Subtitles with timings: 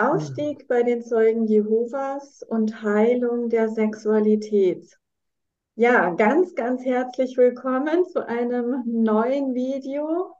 [0.00, 4.96] Ausstieg bei den Zeugen Jehovas und Heilung der Sexualität.
[5.74, 10.36] Ja, ganz, ganz herzlich willkommen zu einem neuen Video.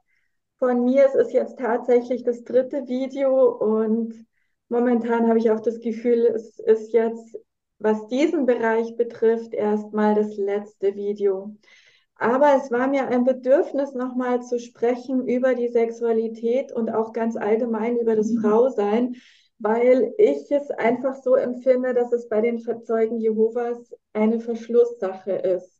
[0.59, 4.25] Von mir es ist jetzt tatsächlich das dritte Video und
[4.69, 7.37] momentan habe ich auch das Gefühl, es ist jetzt,
[7.79, 11.57] was diesen Bereich betrifft, erstmal das letzte Video.
[12.15, 17.35] Aber es war mir ein Bedürfnis, nochmal zu sprechen über die Sexualität und auch ganz
[17.35, 18.41] allgemein über das mhm.
[18.41, 19.15] Frausein,
[19.59, 25.79] weil ich es einfach so empfinde, dass es bei den Verzeugen Jehovas eine Verschlusssache ist.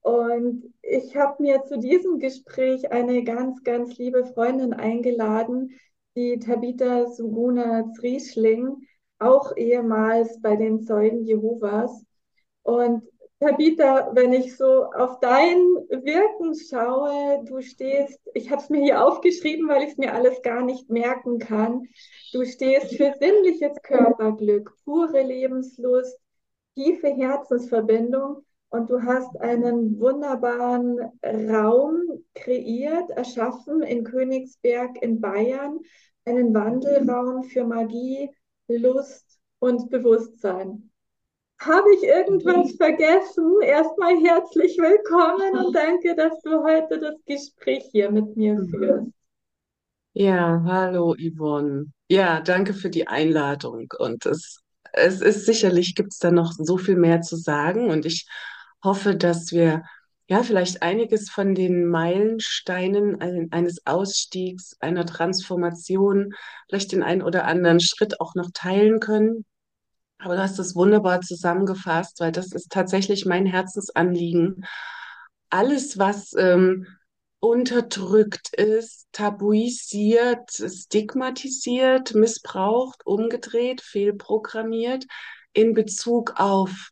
[0.00, 5.72] Und ich habe mir zu diesem Gespräch eine ganz, ganz liebe Freundin eingeladen,
[6.14, 8.76] die Tabitha Suguna Zrieschling,
[9.18, 12.04] auch ehemals bei den Zeugen Jehovas.
[12.62, 13.02] Und
[13.40, 15.58] Tabitha, wenn ich so auf dein
[15.90, 20.42] Wirken schaue, du stehst, ich habe es mir hier aufgeschrieben, weil ich es mir alles
[20.42, 21.86] gar nicht merken kann.
[22.32, 26.18] Du stehst für sinnliches Körperglück, pure Lebenslust,
[26.74, 35.78] tiefe Herzensverbindung und du hast einen wunderbaren Raum kreiert, erschaffen in Königsberg in Bayern,
[36.24, 38.30] einen Wandelraum für Magie,
[38.66, 40.87] Lust und Bewusstsein.
[41.60, 43.60] Habe ich irgendwas vergessen?
[43.62, 48.68] Erstmal herzlich willkommen und danke, dass du heute das Gespräch hier mit mir mhm.
[48.68, 49.12] führst.
[50.12, 51.86] Ja, hallo Yvonne.
[52.08, 53.92] Ja, danke für die Einladung.
[53.98, 54.60] Und es,
[54.92, 57.90] es ist sicherlich, gibt es da noch so viel mehr zu sagen.
[57.90, 58.28] Und ich
[58.84, 59.82] hoffe, dass wir
[60.28, 66.34] ja vielleicht einiges von den Meilensteinen eines Ausstiegs, einer Transformation,
[66.68, 69.44] vielleicht den einen oder anderen Schritt auch noch teilen können.
[70.18, 74.64] Aber du hast es wunderbar zusammengefasst, weil das ist tatsächlich mein Herzensanliegen.
[75.50, 76.86] Alles, was ähm,
[77.40, 85.04] unterdrückt ist, tabuisiert, stigmatisiert, missbraucht, umgedreht, fehlprogrammiert
[85.52, 86.90] in Bezug auf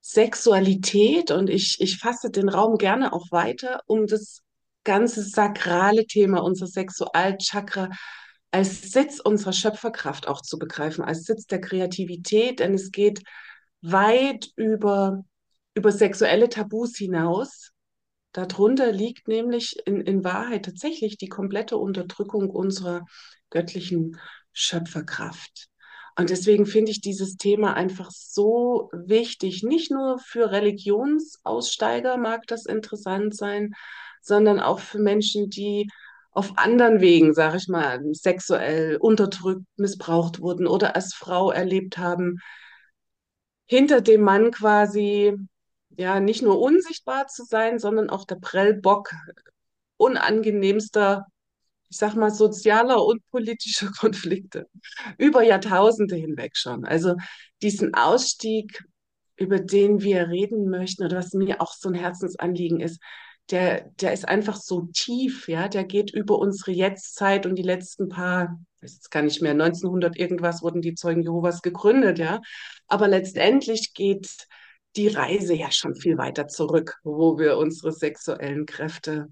[0.00, 1.32] Sexualität.
[1.32, 4.42] Und ich, ich fasse den Raum gerne auch weiter, um das
[4.84, 7.90] ganze sakrale Thema, unser Sexualchakra
[8.54, 13.20] als Sitz unserer Schöpferkraft auch zu begreifen, als Sitz der Kreativität, denn es geht
[13.82, 15.24] weit über,
[15.74, 17.72] über sexuelle Tabus hinaus.
[18.30, 23.04] Darunter liegt nämlich in, in Wahrheit tatsächlich die komplette Unterdrückung unserer
[23.50, 24.20] göttlichen
[24.52, 25.66] Schöpferkraft.
[26.16, 29.64] Und deswegen finde ich dieses Thema einfach so wichtig.
[29.64, 33.74] Nicht nur für Religionsaussteiger mag das interessant sein,
[34.22, 35.88] sondern auch für Menschen, die
[36.34, 42.40] auf anderen Wegen, sage ich mal, sexuell unterdrückt, missbraucht wurden oder als Frau erlebt haben,
[43.66, 45.34] hinter dem Mann quasi
[45.96, 49.14] ja nicht nur unsichtbar zu sein, sondern auch der Prellbock
[49.96, 51.26] unangenehmster,
[51.88, 54.66] ich sag mal, sozialer und politischer Konflikte
[55.18, 56.84] über Jahrtausende hinweg schon.
[56.84, 57.14] Also
[57.62, 58.84] diesen Ausstieg,
[59.36, 63.00] über den wir reden möchten oder was mir auch so ein Herzensanliegen ist,
[63.50, 68.08] der, der ist einfach so tief, ja, der geht über unsere Jetztzeit und die letzten
[68.08, 72.40] paar, ich weiß jetzt gar nicht mehr, 1900 irgendwas wurden die Zeugen Jehovas gegründet, ja.
[72.88, 74.28] Aber letztendlich geht
[74.96, 79.28] die Reise ja schon viel weiter zurück, wo wir unsere sexuellen Kräfte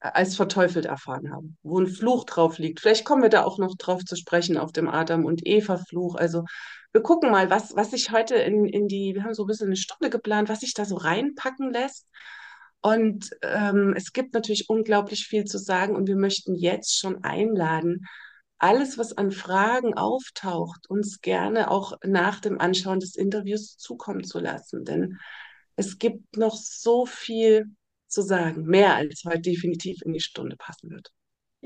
[0.00, 2.80] als verteufelt erfahren haben, wo ein Fluch drauf liegt.
[2.80, 6.16] Vielleicht kommen wir da auch noch drauf zu sprechen, auf dem Adam- und Eva-Fluch.
[6.16, 6.44] Also
[6.92, 9.68] wir gucken mal, was, was sich heute in, in die, wir haben so ein bisschen
[9.68, 12.06] eine Stunde geplant, was sich da so reinpacken lässt.
[12.86, 18.06] Und ähm, es gibt natürlich unglaublich viel zu sagen und wir möchten jetzt schon einladen,
[18.58, 24.38] alles, was an Fragen auftaucht, uns gerne auch nach dem Anschauen des Interviews zukommen zu
[24.38, 24.84] lassen.
[24.84, 25.18] Denn
[25.74, 27.64] es gibt noch so viel
[28.06, 31.10] zu sagen, mehr als heute definitiv in die Stunde passen wird.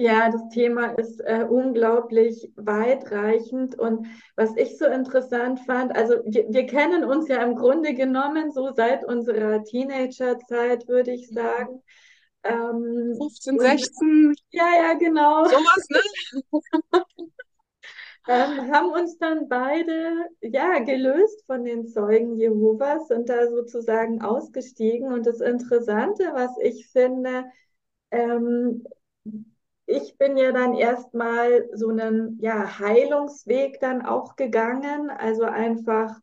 [0.01, 6.47] Ja, das Thema ist äh, unglaublich weitreichend und was ich so interessant fand, also wir,
[6.49, 11.83] wir, kennen uns ja im Grunde genommen so seit unserer Teenagerzeit, würde ich sagen.
[12.45, 14.27] Ähm, 15, 16.
[14.29, 15.45] Und, ja, ja, genau.
[15.45, 16.01] Sowas, ne?
[18.27, 25.13] ähm, haben uns dann beide ja gelöst von den Zeugen Jehovas und da sozusagen ausgestiegen.
[25.13, 27.45] Und das Interessante, was ich finde,
[28.11, 28.87] ähm,
[29.91, 36.17] ich bin ja dann erstmal so einen ja, Heilungsweg dann auch gegangen, also einfach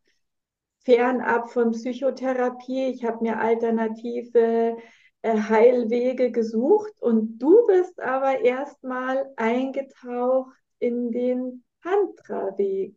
[0.84, 2.86] fernab von Psychotherapie.
[2.86, 4.78] Ich habe mir alternative
[5.20, 12.94] äh, Heilwege gesucht und du bist aber erstmal eingetaucht in den Tantra-Weg.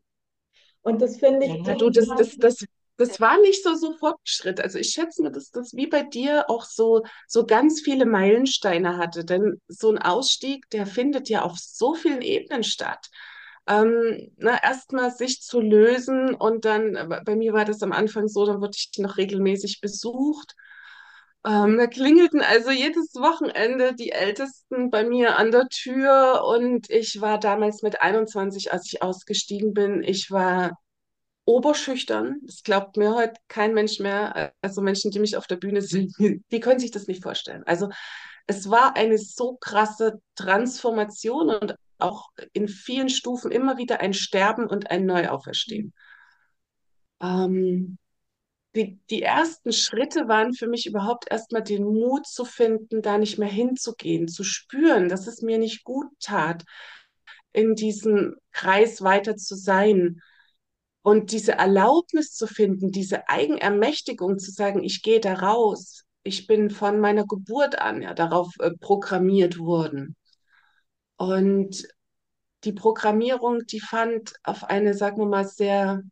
[0.84, 1.68] Und das finde ich.
[1.68, 2.66] Ja, du, das, das, das
[3.02, 4.60] das war nicht so so Fortschritt.
[4.62, 8.98] Also ich schätze mir, dass das wie bei dir auch so, so ganz viele Meilensteine
[8.98, 9.26] hatte.
[9.26, 13.10] Denn so ein Ausstieg, der findet ja auf so vielen Ebenen statt.
[13.68, 18.28] ähm, na, erstmal sich zu lösen und dann, äh, bei mir war das am Anfang
[18.28, 20.56] so, dann wurde ich noch regelmäßig besucht.
[21.46, 27.20] Ähm, da klingelten also jedes Wochenende die Ältesten bei mir an der Tür und ich
[27.22, 30.78] war damals mit 21, als ich ausgestiegen bin, ich war
[31.46, 32.40] oberschüchtern.
[32.44, 34.54] Das glaubt mir heute kein Mensch mehr.
[34.62, 36.14] Also Menschen, die mich auf der Bühne sehen,
[36.52, 37.64] die können sich das nicht vorstellen.
[37.66, 37.90] Also
[38.48, 44.68] es war eine so krasse Transformation und auch in vielen Stufen immer wieder ein Sterben
[44.68, 45.94] und ein Neuauferstehen.
[47.22, 47.98] Ähm,
[48.76, 53.38] die, die ersten Schritte waren für mich überhaupt erstmal den Mut zu finden, da nicht
[53.38, 56.64] mehr hinzugehen, zu spüren, dass es mir nicht gut tat,
[57.52, 60.22] in diesem Kreis weiter zu sein.
[61.04, 66.06] Und diese Erlaubnis zu finden, diese Eigenermächtigung zu sagen, ich gehe da raus.
[66.24, 70.16] Ich bin von meiner Geburt an ja darauf äh, programmiert worden.
[71.18, 71.88] Und
[72.64, 76.04] die Programmierung, die fand auf eine, sagen wir mal, sehr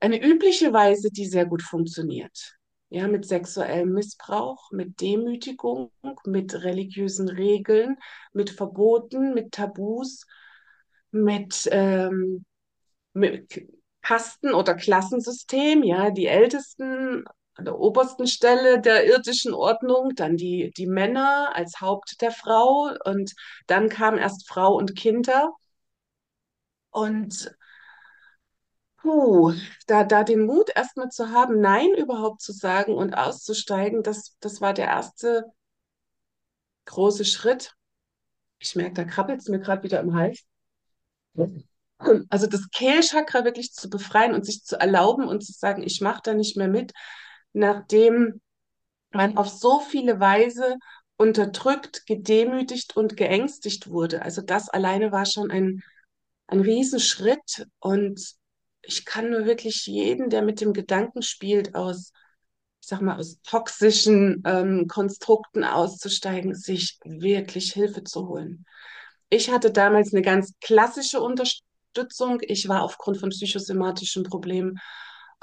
[0.00, 2.58] eine übliche Weise, die sehr gut funktioniert.
[2.90, 5.90] Ja, mit sexuellem Missbrauch, mit Demütigung,
[6.26, 7.96] mit religiösen Regeln,
[8.32, 10.26] mit Verboten, mit Tabus,
[11.10, 12.44] mit, ähm, mit
[14.02, 17.24] Kasten- oder Klassensystem, ja, die Ältesten
[17.54, 22.90] an der obersten Stelle der irdischen Ordnung, dann die, die Männer als Haupt der Frau
[23.04, 23.32] und
[23.66, 25.50] dann kam erst Frau und Kinder.
[26.90, 27.54] Und
[29.02, 29.52] Puh,
[29.86, 34.60] da, da den Mut erstmal zu haben, Nein überhaupt zu sagen und auszusteigen, das, das
[34.60, 35.44] war der erste
[36.84, 37.74] große Schritt.
[38.60, 40.44] Ich merke, da krabbelt es mir gerade wieder im Hals.
[42.30, 46.20] Also das Kehlchakra wirklich zu befreien und sich zu erlauben und zu sagen, ich mache
[46.24, 46.92] da nicht mehr mit,
[47.52, 48.40] nachdem
[49.10, 50.76] man auf so viele Weise
[51.16, 54.22] unterdrückt, gedemütigt und geängstigt wurde.
[54.22, 55.82] Also das alleine war schon ein,
[56.46, 58.20] ein Riesenschritt und
[58.82, 62.12] ich kann nur wirklich jeden, der mit dem Gedanken spielt, aus,
[62.80, 68.66] ich sag mal, aus toxischen ähm, Konstrukten auszusteigen, sich wirklich Hilfe zu holen.
[69.28, 71.20] Ich hatte damals eine ganz klassische
[71.92, 72.38] Unterstützung.
[72.42, 74.78] Ich war aufgrund von psychosomatischen Problemen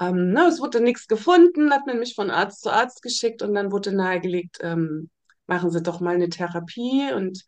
[0.00, 3.54] ähm, na, es wurde nichts gefunden, hat man mich von Arzt zu Arzt geschickt und
[3.54, 5.10] dann wurde nahegelegt, ähm,
[5.46, 7.12] machen Sie doch mal eine Therapie.
[7.12, 7.44] Und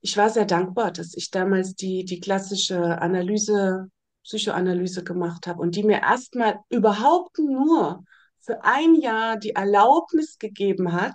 [0.00, 3.90] ich war sehr dankbar, dass ich damals die, die klassische Analyse
[4.24, 8.02] Psychoanalyse gemacht habe und die mir erstmal überhaupt nur
[8.40, 11.14] für ein Jahr die Erlaubnis gegeben hat,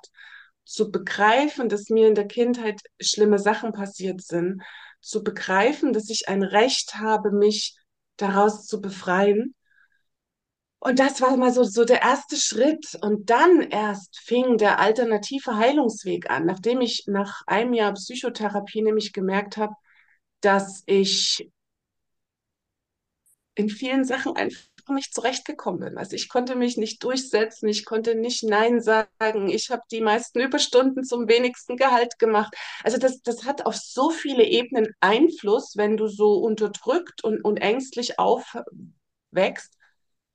[0.63, 4.61] zu begreifen, dass mir in der Kindheit schlimme Sachen passiert sind,
[5.01, 7.75] zu begreifen, dass ich ein Recht habe, mich
[8.17, 9.55] daraus zu befreien.
[10.79, 12.97] Und das war mal so, so der erste Schritt.
[13.01, 19.13] Und dann erst fing der alternative Heilungsweg an, nachdem ich nach einem Jahr Psychotherapie nämlich
[19.13, 19.75] gemerkt habe,
[20.41, 21.51] dass ich
[23.53, 25.97] in vielen Sachen einfach nicht zurechtgekommen bin.
[25.97, 30.39] Also ich konnte mich nicht durchsetzen, ich konnte nicht Nein sagen, ich habe die meisten
[30.39, 32.53] Überstunden zum wenigsten Gehalt gemacht.
[32.83, 37.57] Also das, das hat auf so viele Ebenen Einfluss, wenn du so unterdrückt und, und
[37.57, 39.77] ängstlich aufwächst.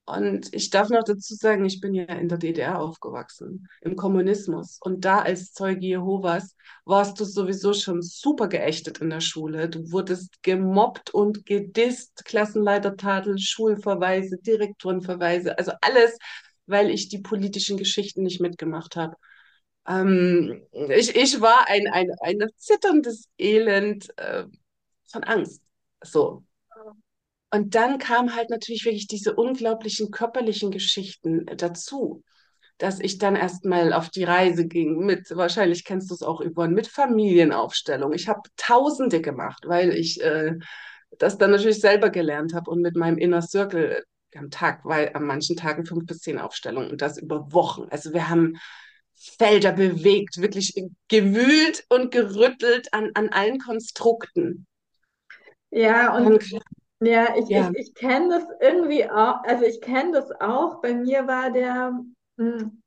[0.07, 4.79] Und ich darf noch dazu sagen, ich bin ja in der DDR aufgewachsen, im Kommunismus.
[4.81, 6.55] Und da als Zeuge Jehovas
[6.85, 9.67] warst du sowieso schon super geächtet in der Schule.
[9.67, 16.17] Du wurdest gemobbt und gedisst, Klassenleitertadel, Schulverweise, Direktorenverweise, also alles,
[16.67, 19.17] weil ich die politischen Geschichten nicht mitgemacht habe.
[19.85, 24.45] Ähm, ich, ich war ein, ein, ein zitterndes Elend äh,
[25.11, 25.61] von Angst.
[26.01, 26.45] So,
[27.51, 32.23] und dann kam halt natürlich wirklich diese unglaublichen körperlichen Geschichten dazu,
[32.77, 36.73] dass ich dann erstmal auf die Reise ging mit, wahrscheinlich kennst du es auch, Yvonne,
[36.73, 38.13] mit Familienaufstellung.
[38.13, 40.57] Ich habe Tausende gemacht, weil ich äh,
[41.17, 44.03] das dann natürlich selber gelernt habe und mit meinem Inner Circle
[44.35, 47.87] am Tag, weil an manchen Tagen fünf bis zehn Aufstellungen und das über Wochen.
[47.89, 48.57] Also wir haben
[49.15, 50.75] Felder bewegt, wirklich
[51.07, 54.67] gewühlt und gerüttelt an, an allen Konstrukten.
[55.71, 56.61] Ja, und dann,
[57.01, 57.69] ja, ich, ja.
[57.71, 60.81] ich, ich kenne das irgendwie auch, also ich kenne das auch.
[60.81, 61.99] Bei mir war der,
[62.37, 62.81] hm,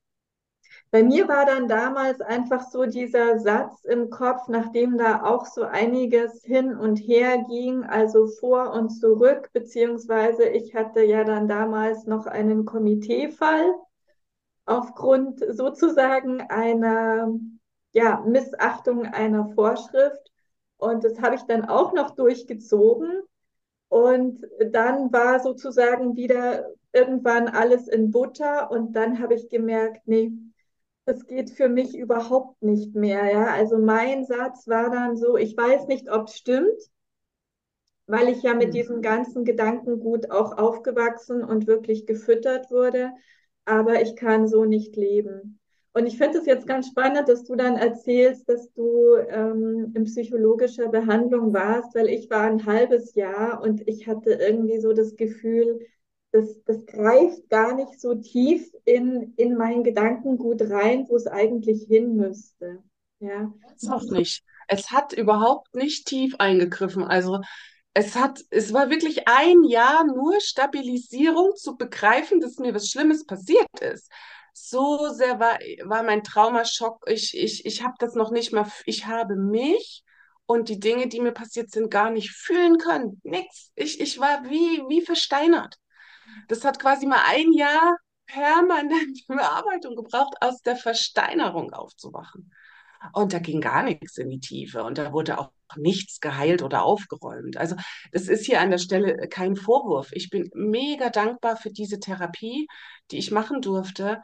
[0.91, 5.63] bei mir war dann damals einfach so dieser Satz im Kopf, nachdem da auch so
[5.63, 12.07] einiges hin und her ging, also vor und zurück, beziehungsweise ich hatte ja dann damals
[12.07, 13.73] noch einen Komiteefall
[14.67, 17.33] aufgrund sozusagen einer
[17.93, 20.31] ja, Missachtung einer Vorschrift.
[20.77, 23.23] Und das habe ich dann auch noch durchgezogen.
[23.91, 30.33] Und dann war sozusagen wieder irgendwann alles in Butter und dann habe ich gemerkt, nee,
[31.07, 33.31] das geht für mich überhaupt nicht mehr.
[33.33, 33.47] Ja?
[33.55, 36.81] Also mein Satz war dann so, ich weiß nicht, ob es stimmt,
[38.07, 38.75] weil ich ja mit Mhm.
[38.75, 43.13] diesem ganzen Gedankengut auch aufgewachsen und wirklich gefüttert wurde.
[43.65, 45.60] Aber ich kann so nicht leben.
[45.93, 50.05] Und ich finde es jetzt ganz spannend, dass du dann erzählst, dass du ähm, in
[50.05, 55.17] psychologischer Behandlung warst, weil ich war ein halbes Jahr und ich hatte irgendwie so das
[55.17, 55.81] Gefühl,
[56.33, 61.87] das, das greift gar nicht so tief in, in mein Gedankengut rein, wo es eigentlich
[61.89, 62.85] hin müsste.
[63.19, 63.53] Ja.
[63.77, 64.45] Es auch nicht.
[64.69, 67.03] Es hat überhaupt nicht tief eingegriffen.
[67.03, 67.41] Also
[67.95, 73.27] es hat, es war wirklich ein Jahr nur Stabilisierung zu begreifen, dass mir was Schlimmes
[73.27, 74.09] passiert ist.
[74.69, 77.05] So sehr war, war mein Traumaschock.
[77.09, 80.05] Ich, ich, ich habe das noch nicht mal, ich habe mich
[80.47, 83.21] und die Dinge, die mir passiert sind, gar nicht fühlen können.
[83.23, 83.73] Nix.
[83.75, 85.77] Ich, ich war wie, wie versteinert.
[86.49, 92.53] Das hat quasi mal ein Jahr permanente Bearbeitung gebraucht, aus der Versteinerung aufzuwachen.
[93.15, 96.83] Und da ging gar nichts in die Tiefe und da wurde auch nichts geheilt oder
[96.83, 97.57] aufgeräumt.
[97.57, 97.77] Also
[98.13, 100.11] das ist hier an der Stelle kein Vorwurf.
[100.13, 102.69] Ich bin mega dankbar für diese Therapie,
[103.11, 104.21] die ich machen durfte,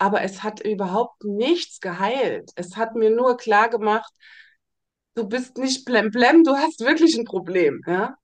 [0.00, 2.50] aber es hat überhaupt nichts geheilt.
[2.56, 4.12] Es hat mir nur klar gemacht,
[5.14, 8.16] du bist nicht blemblem, du hast wirklich ein Problem, ja?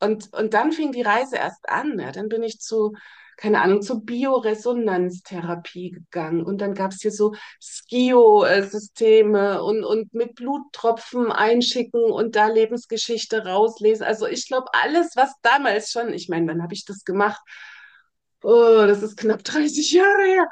[0.00, 1.98] Und, und dann fing die Reise erst an.
[1.98, 2.12] Ja.
[2.12, 2.92] Dann bin ich zu,
[3.36, 6.44] keine Ahnung, zur Bioresonanztherapie gegangen.
[6.44, 13.44] Und dann gab es hier so Skio-Systeme und, und mit Bluttropfen einschicken und da Lebensgeschichte
[13.44, 14.06] rauslesen.
[14.06, 17.40] Also ich glaube, alles, was damals schon, ich meine, wann habe ich das gemacht?
[18.44, 20.48] Oh, das ist knapp 30 Jahre her.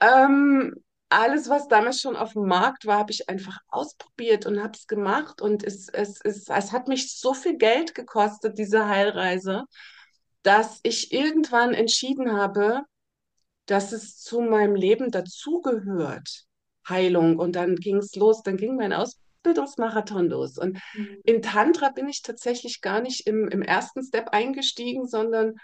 [0.00, 0.74] Ähm,
[1.08, 4.86] alles, was damals schon auf dem Markt war, habe ich einfach ausprobiert und habe es
[4.86, 5.42] gemacht.
[5.42, 9.64] Und es, es, es, es hat mich so viel Geld gekostet, diese Heilreise,
[10.42, 12.82] dass ich irgendwann entschieden habe,
[13.66, 16.46] dass es zu meinem Leben dazugehört,
[16.88, 17.38] Heilung.
[17.38, 20.58] Und dann ging es los, dann ging mein Ausbildungsmarathon los.
[20.58, 21.20] Und Mhm.
[21.24, 25.56] in Tantra bin ich tatsächlich gar nicht im, im ersten Step eingestiegen, sondern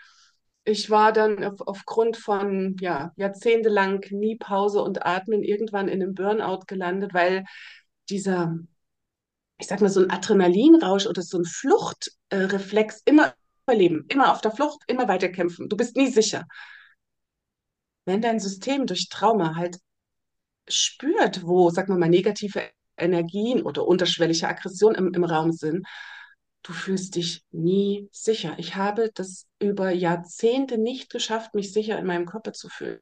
[0.67, 6.65] ich war dann auf, aufgrund von ja, jahrzehntelang Kniepause und Atmen irgendwann in einem Burnout
[6.67, 7.45] gelandet, weil
[8.11, 8.59] dieser,
[9.59, 13.33] ich sag mal, so ein Adrenalinrausch oder so ein Fluchtreflex immer
[13.65, 15.69] überleben, immer auf der Flucht, immer weiterkämpfen.
[15.69, 16.47] Du bist nie sicher.
[18.05, 19.79] Wenn dein System durch Trauma halt
[20.69, 25.87] spürt, wo, sag mal negative Energien oder unterschwellige Aggression im, im Raum sind,
[26.67, 28.55] du fühlst dich nie sicher.
[28.59, 33.01] Ich habe das über Jahrzehnte nicht geschafft, mich sicher in meinem Körper zu fühlen.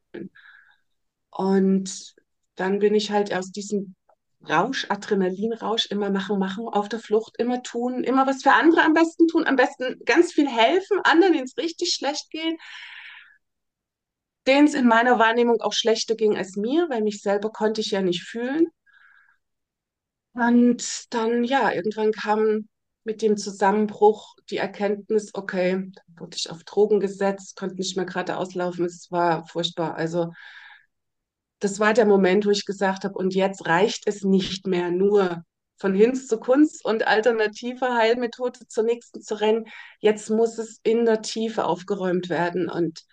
[1.30, 2.14] Und
[2.56, 3.96] dann bin ich halt aus diesem
[4.46, 8.92] Rausch, Adrenalinrausch, immer machen, machen, auf der Flucht, immer tun, immer was für andere am
[8.92, 12.60] besten tun, am besten ganz viel helfen, anderen, denen es richtig schlecht geht,
[14.46, 17.92] denen es in meiner Wahrnehmung auch schlechter ging als mir, weil mich selber konnte ich
[17.92, 18.66] ja nicht fühlen.
[20.34, 22.68] Und dann, ja, irgendwann kam
[23.04, 28.36] mit dem Zusammenbruch die Erkenntnis, okay, wurde ich auf Drogen gesetzt, konnte nicht mehr gerade
[28.36, 29.94] auslaufen, es war furchtbar.
[29.94, 30.32] Also
[31.60, 35.44] das war der Moment, wo ich gesagt habe, und jetzt reicht es nicht mehr nur
[35.76, 39.64] von Hinz zu Kunst und alternative Heilmethode zur nächsten zu rennen.
[39.98, 42.68] Jetzt muss es in der Tiefe aufgeräumt werden.
[42.68, 43.04] Und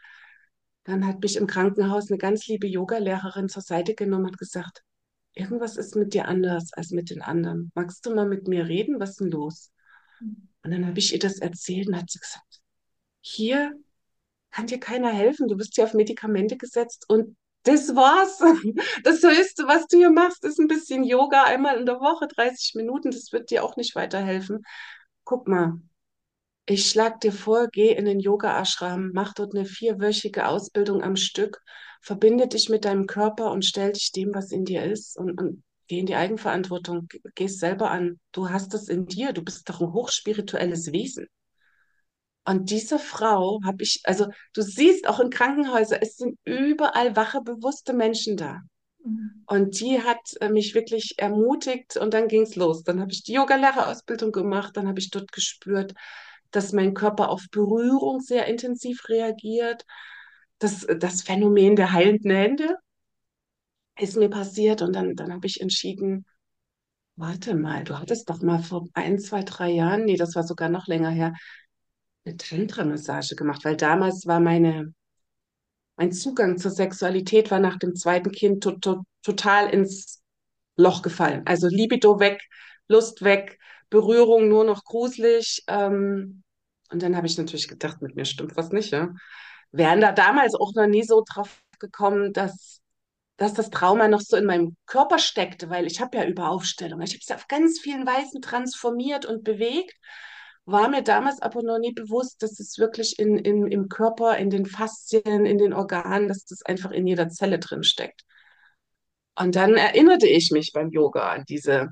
[0.83, 4.83] dann hat mich im Krankenhaus eine ganz liebe Yogalehrerin zur Seite genommen und gesagt,
[5.33, 7.71] irgendwas ist mit dir anders als mit den anderen.
[7.73, 8.99] Magst du mal mit mir reden?
[8.99, 9.71] Was ist denn los?
[10.63, 12.61] Und dann habe ich ihr das erzählt und hat sie gesagt,
[13.21, 13.73] hier
[14.51, 15.47] kann dir keiner helfen.
[15.47, 18.39] Du bist hier auf Medikamente gesetzt und das war's.
[19.03, 22.75] Das Höchste, was du hier machst, ist ein bisschen Yoga einmal in der Woche, 30
[22.75, 23.11] Minuten.
[23.11, 24.63] Das wird dir auch nicht weiterhelfen.
[25.23, 25.79] Guck mal,
[26.65, 31.61] ich schlag dir vor, geh in den Yoga-Ashram, mach dort eine vierwöchige Ausbildung am Stück,
[32.01, 35.63] verbinde dich mit deinem Körper und stell dich dem, was in dir ist und, und
[35.91, 38.17] geh in die Eigenverantwortung, geh es selber an.
[38.31, 41.27] Du hast es in dir, du bist doch ein hochspirituelles Wesen.
[42.45, 47.41] Und diese Frau habe ich, also du siehst auch in Krankenhäusern, es sind überall wache,
[47.41, 48.61] bewusste Menschen da.
[49.03, 49.43] Mhm.
[49.47, 52.83] Und die hat äh, mich wirklich ermutigt und dann ging es los.
[52.83, 55.93] Dann habe ich die Yogalehrerausbildung gemacht, dann habe ich dort gespürt,
[56.51, 59.85] dass mein Körper auf Berührung sehr intensiv reagiert.
[60.57, 62.77] Das, das Phänomen der heilenden Hände
[63.99, 66.25] ist mir passiert und dann, dann habe ich entschieden,
[67.15, 70.69] warte mal, du hattest doch mal vor ein, zwei, drei Jahren, nee, das war sogar
[70.69, 71.33] noch länger her,
[72.25, 74.93] eine Tantra-Massage gemacht, weil damals war meine,
[75.97, 80.21] mein Zugang zur Sexualität war nach dem zweiten Kind to to total ins
[80.77, 81.43] Loch gefallen.
[81.45, 82.41] Also Libido weg,
[82.87, 85.63] Lust weg, Berührung nur noch gruselig.
[85.67, 86.43] Ähm,
[86.91, 89.13] und dann habe ich natürlich gedacht, mit mir stimmt was nicht, ja.
[89.71, 92.80] Wären da damals auch noch nie so drauf gekommen, dass,
[93.41, 97.01] dass das Trauma noch so in meinem Körper steckte, weil ich habe ja Überaufstellung.
[97.01, 99.95] Ich habe es auf ganz vielen Weisen transformiert und bewegt
[100.65, 104.49] war mir damals aber noch nie bewusst, dass es wirklich in, in, im Körper, in
[104.49, 108.23] den Faszien, in den Organen, dass das einfach in jeder Zelle drin steckt.
[109.35, 111.89] Und dann erinnerte ich mich beim Yoga an diese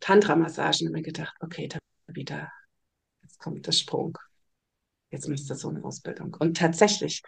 [0.00, 2.50] Tantra-Massagen und mir gedacht, okay, da wieder,
[3.22, 4.16] jetzt kommt der Sprung.
[5.10, 6.34] Jetzt müsste so eine Ausbildung.
[6.38, 7.22] Und tatsächlich,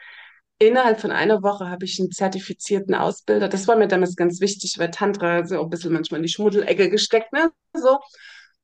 [0.59, 3.49] innerhalb von einer Woche habe ich einen zertifizierten Ausbilder.
[3.49, 6.91] Das war mir damals ganz wichtig, weil Tantra so ein bisschen manchmal in die Schmuddelecke
[6.91, 7.51] gesteckt, ne?
[7.75, 7.99] So.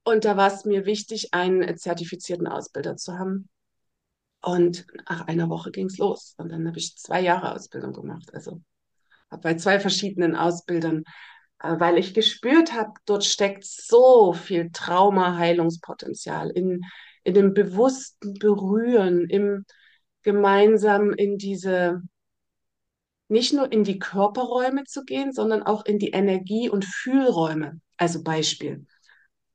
[0.05, 3.49] Und da war es mir wichtig, einen zertifizierten Ausbilder zu haben.
[4.43, 6.35] Und nach einer Woche ging es los.
[6.37, 8.35] Und dann habe ich zwei Jahre Ausbildung gemacht.
[8.35, 8.61] Also
[9.41, 11.05] bei zwei verschiedenen Ausbildern,
[11.61, 16.83] äh, weil ich gespürt habe, dort steckt so viel Trauma-Heilungspotenzial in,
[17.23, 19.65] in dem bewussten Berühren, im
[20.25, 22.03] gemeinsam in diese,
[23.29, 27.81] nicht nur in die Körperräume zu gehen, sondern auch in die Energie- und Fühlräume.
[27.97, 28.87] Also Beispiel,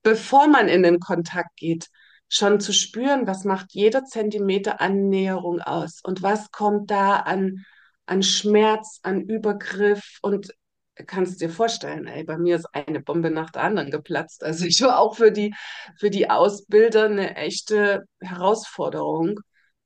[0.03, 1.89] bevor man in den Kontakt geht,
[2.29, 7.65] schon zu spüren, was macht jeder Zentimeter Annäherung aus und was kommt da an,
[8.05, 10.53] an Schmerz, an Übergriff und
[11.07, 14.43] kannst dir vorstellen, ey, bei mir ist eine Bombe nach der anderen geplatzt.
[14.43, 15.53] Also ich war auch für die,
[15.97, 19.39] für die Ausbilder eine echte Herausforderung,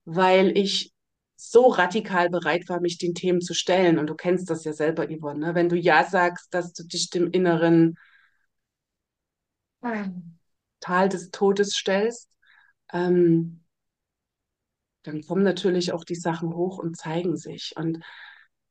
[0.05, 0.91] weil ich
[1.35, 3.99] so radikal bereit war, mich den Themen zu stellen.
[3.99, 5.55] Und du kennst das ja selber, Yvonne, ne?
[5.55, 7.95] wenn du Ja sagst, dass du dich dem inneren
[10.79, 12.29] Tal des Todes stellst,
[12.91, 13.63] ähm,
[15.03, 17.73] dann kommen natürlich auch die Sachen hoch und zeigen sich.
[17.75, 17.99] Und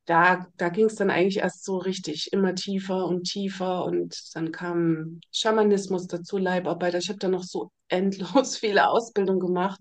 [0.07, 4.51] da, da ging es dann eigentlich erst so richtig immer tiefer und tiefer und dann
[4.51, 6.95] kam Schamanismus dazu, Leibarbeit.
[6.95, 9.81] Ich habe da noch so endlos viele Ausbildungen gemacht,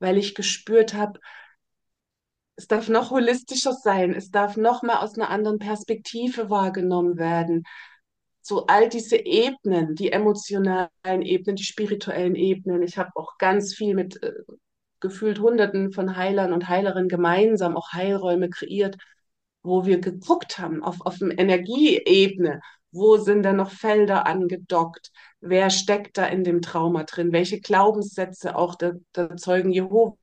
[0.00, 1.20] weil ich gespürt habe,
[2.56, 7.64] es darf noch holistischer sein, es darf noch mal aus einer anderen Perspektive wahrgenommen werden.
[8.42, 10.90] So all diese Ebenen, die emotionalen
[11.22, 12.82] Ebenen, die spirituellen Ebenen.
[12.82, 14.32] Ich habe auch ganz viel mit äh,
[15.00, 18.96] gefühlt Hunderten von Heilern und Heilerinnen gemeinsam auch Heilräume kreiert
[19.62, 22.60] wo wir geguckt haben auf, auf der Energieebene,
[22.92, 28.56] wo sind da noch Felder angedockt, wer steckt da in dem Trauma drin, welche Glaubenssätze
[28.56, 30.16] auch der, der Zeugen Jehovas,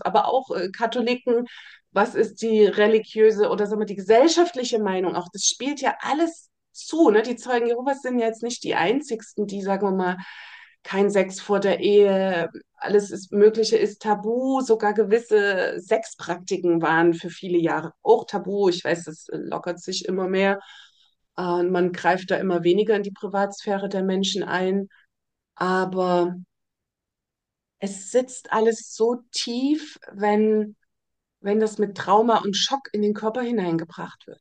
[0.00, 1.46] aber auch äh, Katholiken,
[1.90, 5.14] was ist die religiöse oder sagen wir die gesellschaftliche Meinung?
[5.14, 7.22] Auch, das spielt ja alles zu, ne?
[7.22, 10.16] Die Zeugen Jehovas sind ja jetzt nicht die einzigsten, die, sagen wir mal,
[10.84, 17.30] kein Sex vor der Ehe, alles ist, Mögliche ist tabu, sogar gewisse Sexpraktiken waren für
[17.30, 18.68] viele Jahre auch tabu.
[18.68, 20.60] Ich weiß, das lockert sich immer mehr
[21.36, 24.88] und man greift da immer weniger in die Privatsphäre der Menschen ein.
[25.54, 26.36] Aber
[27.78, 30.76] es sitzt alles so tief, wenn,
[31.40, 34.40] wenn das mit Trauma und Schock in den Körper hineingebracht wird.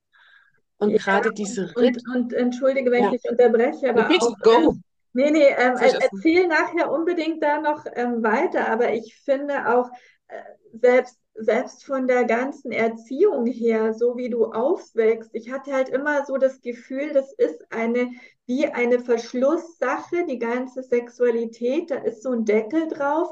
[0.77, 4.38] Und Ja, gerade diese und, Ritt, und entschuldige, wenn ich ja, dich unterbreche, aber auch,
[4.41, 4.51] go.
[4.56, 9.15] ähm, nee, nee, ähm, ich erst erzähl nachher unbedingt da noch ähm, weiter, aber ich
[9.23, 9.89] finde auch,
[10.27, 10.41] äh,
[10.73, 16.26] selbst, selbst von der ganzen Erziehung her, so wie du aufwächst, ich hatte halt immer
[16.26, 18.12] so das Gefühl, das ist eine,
[18.46, 23.30] wie eine Verschlusssache, die ganze Sexualität, da ist so ein Deckel drauf.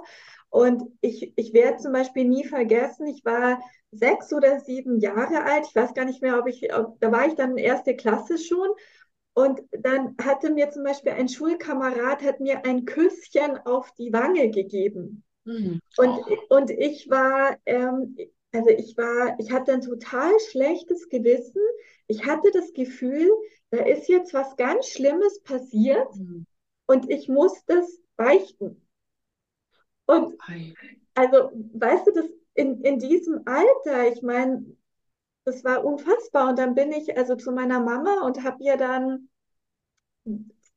[0.50, 3.60] Und ich, ich werde zum Beispiel nie vergessen, ich war
[3.92, 5.66] sechs oder sieben Jahre alt.
[5.68, 8.38] Ich weiß gar nicht mehr, ob ich, ob, da war ich dann in erste Klasse
[8.38, 8.70] schon.
[9.34, 14.50] Und dann hatte mir zum Beispiel ein Schulkamerad hat mir ein Küsschen auf die Wange
[14.50, 15.24] gegeben.
[15.50, 15.80] Hm.
[15.98, 18.16] Und, und ich war, ähm,
[18.52, 21.62] also ich war, ich hatte ein total schlechtes Gewissen.
[22.08, 23.30] Ich hatte das Gefühl,
[23.72, 26.46] da ist jetzt was ganz Schlimmes passiert Hm.
[26.88, 28.86] und ich muss das beichten.
[30.06, 30.36] Und
[31.16, 34.66] also, weißt du, das in, in diesem Alter, ich meine,
[35.46, 36.50] das war unfassbar.
[36.50, 39.30] Und dann bin ich also zu meiner Mama und habe ihr dann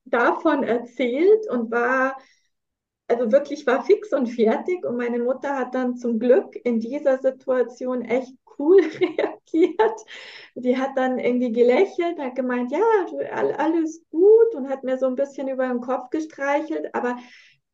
[0.04, 2.16] davon erzählt und war,
[3.08, 4.84] also wirklich war fix und fertig.
[4.84, 10.00] Und meine Mutter hat dann zum Glück in dieser Situation echt cool reagiert.
[10.54, 12.80] Die hat dann irgendwie gelächelt, hat gemeint, ja,
[13.32, 16.94] all- alles gut und hat mir so ein bisschen über den Kopf gestreichelt.
[16.94, 17.16] Aber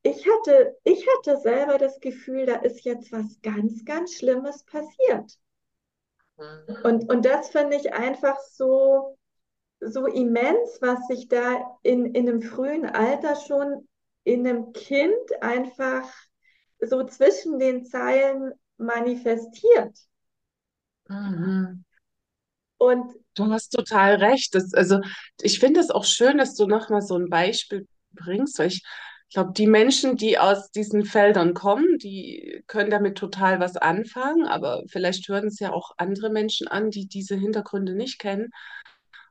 [0.03, 5.39] ich hatte, ich hatte selber das Gefühl, da ist jetzt was ganz, ganz Schlimmes passiert.
[6.83, 9.17] Und, und das finde ich einfach so,
[9.81, 13.89] so immens, was sich da in, in einem frühen Alter schon
[14.29, 16.07] in einem Kind einfach
[16.81, 19.99] so zwischen den Zeilen manifestiert.
[21.09, 21.85] Mhm.
[22.77, 24.55] Und Du hast total recht.
[24.55, 25.01] Das, also
[25.41, 28.83] ich finde es auch schön, dass du nochmal so ein Beispiel bringst, weil ich
[29.33, 34.83] glaube, die Menschen, die aus diesen Feldern kommen, die können damit total was anfangen, aber
[34.89, 38.51] vielleicht hören es ja auch andere Menschen an, die diese Hintergründe nicht kennen.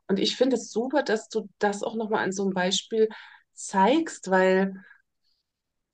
[0.08, 3.10] Und ich finde es super, dass du das auch nochmal an so einem Beispiel
[3.58, 4.76] zeigst, weil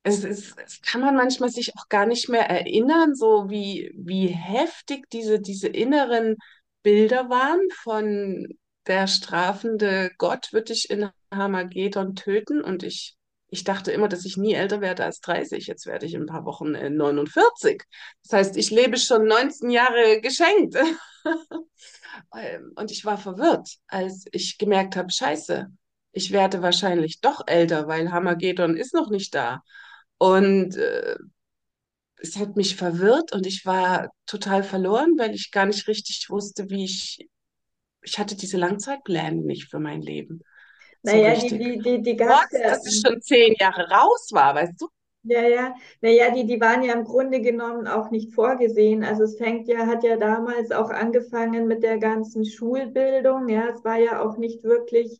[0.03, 4.27] es ist, es kann man manchmal sich auch gar nicht mehr erinnern, so wie, wie
[4.27, 6.35] heftig diese, diese inneren
[6.83, 8.47] Bilder waren von
[8.87, 13.15] der strafende Gott wird dich in Hamagedon töten und ich,
[13.47, 15.67] ich dachte immer, dass ich nie älter werde als 30.
[15.67, 17.81] Jetzt werde ich in ein paar Wochen äh, 49.
[18.23, 20.75] Das heißt, ich lebe schon 19 Jahre geschenkt.
[22.35, 25.67] Ähm, Und ich war verwirrt, als ich gemerkt habe, scheiße,
[26.13, 29.63] ich werde wahrscheinlich doch älter, weil Hamagedon ist noch nicht da.
[30.19, 31.17] Und äh,
[32.17, 36.69] es hat mich verwirrt und ich war total verloren, weil ich gar nicht richtig wusste,
[36.69, 37.27] wie ich,
[38.03, 40.41] ich hatte diese Langzeitpläne nicht für mein Leben.
[41.03, 41.57] So Naja, die, richtig.
[41.57, 44.89] die, die, die gab es dass es schon zehn Jahre raus war, weißt du?
[45.25, 49.03] Ja, ja, naja, die, die waren ja im Grunde genommen auch nicht vorgesehen.
[49.05, 53.47] Also es fängt ja, hat ja damals auch angefangen mit der ganzen Schulbildung.
[53.47, 55.19] Ja, es war ja auch nicht wirklich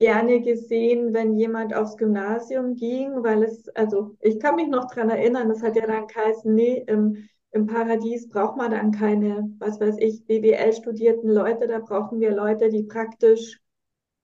[0.00, 5.10] gerne gesehen, wenn jemand aufs Gymnasium ging, weil es, also ich kann mich noch dran
[5.10, 9.80] erinnern, das hat ja dann geheißen, nee, im, im Paradies braucht man dann keine, was
[9.80, 13.60] weiß ich, BWL studierten Leute, da brauchen wir Leute, die praktisch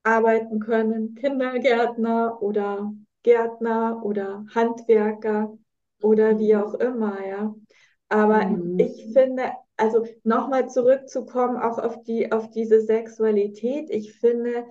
[0.03, 5.57] arbeiten können, Kindergärtner oder Gärtner oder Handwerker
[6.03, 7.55] oder wie auch immer, ja.
[8.09, 8.77] Aber Mhm.
[8.77, 14.67] ich finde, also nochmal zurückzukommen, auch auf die, auf diese Sexualität, ich finde,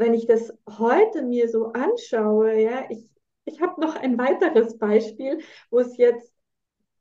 [0.00, 3.10] wenn ich das heute mir so anschaue, ja, ich,
[3.46, 6.32] ich habe noch ein weiteres Beispiel, wo es jetzt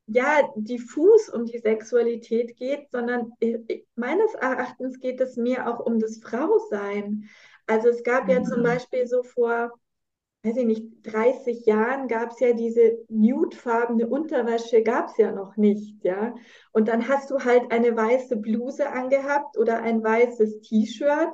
[0.07, 5.99] ja diffus um die Sexualität geht, sondern ich, meines Erachtens geht es mir auch um
[5.99, 7.29] das Frausein.
[7.67, 8.63] Also es gab ja zum Mhm.
[8.63, 9.71] Beispiel so vor,
[10.43, 15.57] weiß ich nicht, 30 Jahren gab es ja diese nudefarbene Unterwäsche, gab es ja noch
[15.57, 16.35] nicht, ja.
[16.71, 21.29] Und dann hast du halt eine weiße Bluse angehabt oder ein weißes T-Shirt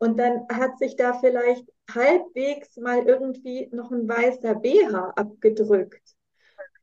[0.00, 6.02] und dann hat sich da vielleicht halbwegs mal irgendwie noch ein weißer BH abgedrückt.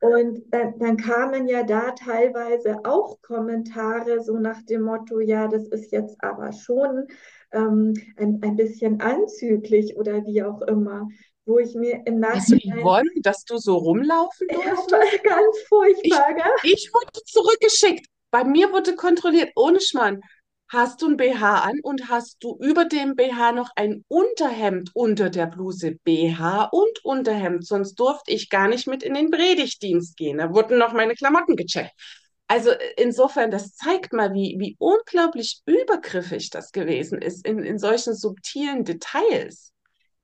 [0.00, 5.66] Und dann, dann kamen ja da teilweise auch Kommentare so nach dem Motto, ja, das
[5.68, 7.08] ist jetzt aber schon
[7.52, 11.08] ähm, ein, ein bisschen anzüglich oder wie auch immer,
[11.46, 15.18] wo ich mir im Also Nachhinein, Yvonne, dass du so rumlaufen ja, durftest?
[15.24, 15.58] ganz
[16.02, 16.52] Ich, furchtbar, gell?
[16.62, 18.06] ich wurde zurückgeschickt.
[18.30, 20.20] Bei mir wurde kontrolliert, ohne Schmarrn.
[20.70, 25.30] Hast du ein BH an und hast du über dem BH noch ein Unterhemd unter
[25.30, 25.96] der Bluse?
[26.04, 30.36] BH und Unterhemd, sonst durfte ich gar nicht mit in den Predigtdienst gehen.
[30.38, 31.92] Da wurden noch meine Klamotten gecheckt.
[32.48, 38.14] Also insofern, das zeigt mal, wie, wie unglaublich übergriffig das gewesen ist in, in solchen
[38.14, 39.72] subtilen Details.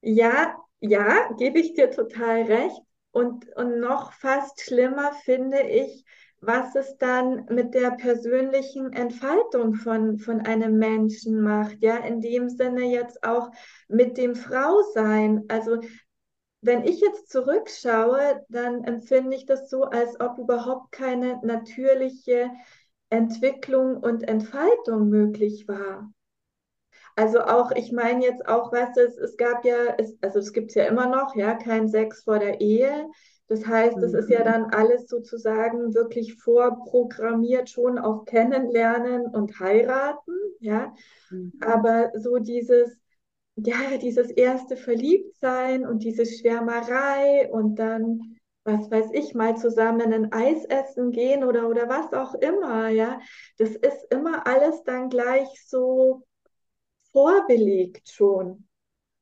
[0.03, 2.81] Ja, ja, gebe ich dir total recht.
[3.13, 6.05] Und, und noch fast schlimmer finde ich,
[6.47, 11.77] was es dann mit der persönlichen Entfaltung von, von einem Menschen macht.
[11.81, 13.51] Ja, in dem Sinne jetzt auch
[13.89, 15.45] mit dem Frausein.
[15.49, 15.81] Also,
[16.61, 22.51] wenn ich jetzt zurückschaue, dann empfinde ich das so, als ob überhaupt keine natürliche
[23.11, 26.11] Entwicklung und Entfaltung möglich war.
[27.17, 30.71] Also auch, ich meine jetzt auch, du, es, es gab ja, es, also es gibt
[30.71, 33.09] es ja immer noch, ja, kein Sex vor der Ehe.
[33.49, 34.45] Das heißt, das ist ja Mhm.
[34.45, 40.95] dann alles sozusagen wirklich vorprogrammiert schon auf Kennenlernen und Heiraten, ja.
[41.31, 41.53] Mhm.
[41.61, 42.97] Aber so dieses,
[43.57, 50.33] ja, dieses erste Verliebtsein und diese Schwärmerei und dann, was weiß ich, mal zusammen ein
[50.33, 53.21] Eis essen gehen oder, oder was auch immer, ja,
[53.59, 56.23] das ist immer alles dann gleich so
[57.13, 58.64] vorbelegt schon.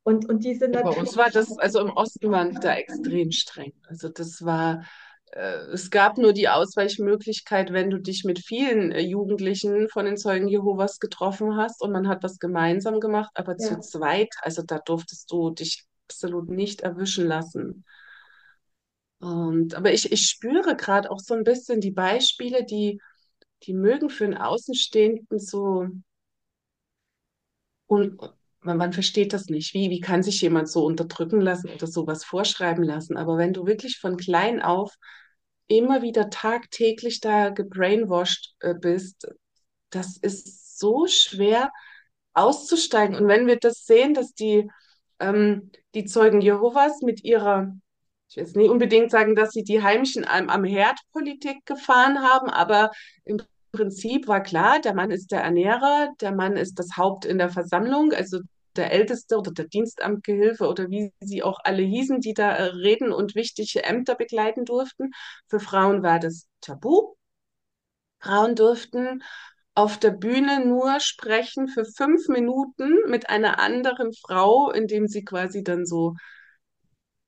[0.04, 3.72] Und, und diese Bei uns war das, also im Osten waren wir da extrem streng.
[3.88, 4.84] Also das war,
[5.32, 10.16] äh, es gab nur die Ausweichmöglichkeit, wenn du dich mit vielen äh, Jugendlichen von den
[10.16, 14.62] Zeugen Jehovas getroffen hast und man hat was gemeinsam gemacht, aber zu ja, zweit, also
[14.62, 17.84] da durftest du dich absolut nicht erwischen lassen.
[19.20, 23.00] Und, aber ich, ich spüre gerade auch so ein bisschen die Beispiele, die,
[23.62, 25.86] die mögen für einen Außenstehenden so
[27.86, 28.18] Und
[28.62, 29.74] man, man versteht das nicht.
[29.74, 33.16] Wie, wie kann sich jemand so unterdrücken lassen oder sowas vorschreiben lassen?
[33.16, 34.94] Aber wenn du wirklich von klein auf
[35.68, 39.28] immer wieder tagtäglich da gebrainwashed äh, bist,
[39.90, 41.70] das ist so schwer
[42.34, 43.16] auszusteigen.
[43.16, 44.68] Und wenn wir das sehen, dass die,
[45.20, 47.74] ähm, die Zeugen Jehovas mit ihrer,
[48.28, 52.22] ich will jetzt nicht unbedingt sagen, dass sie die Heimchen am, am Herd Politik gefahren
[52.22, 52.90] haben, aber
[53.24, 53.38] im
[53.72, 57.48] Prinzip war klar, der Mann ist der Ernährer, der Mann ist das Haupt in der
[57.50, 58.40] Versammlung, also
[58.76, 63.12] der Älteste oder der Dienstamtgehilfe oder wie sie auch alle hießen, die da äh, reden
[63.12, 65.10] und wichtige Ämter begleiten durften.
[65.48, 67.14] Für Frauen war das Tabu.
[68.20, 69.22] Frauen durften
[69.74, 75.62] auf der Bühne nur sprechen für fünf Minuten mit einer anderen Frau, indem sie quasi
[75.64, 76.14] dann so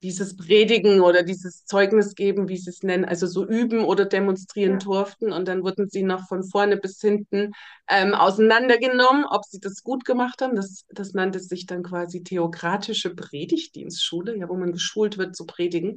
[0.05, 4.75] dieses Predigen oder dieses Zeugnis geben, wie sie es nennen, also so üben oder demonstrieren
[4.75, 4.79] ja.
[4.79, 5.33] durften.
[5.33, 7.53] Und dann wurden sie noch von vorne bis hinten
[7.89, 10.57] ähm, auseinandergenommen, ob sie das gut gemacht haben.
[10.57, 15.97] Das, das nannte sich dann quasi theokratische Predigtdienstschule, ja, wo man geschult wird zu predigen.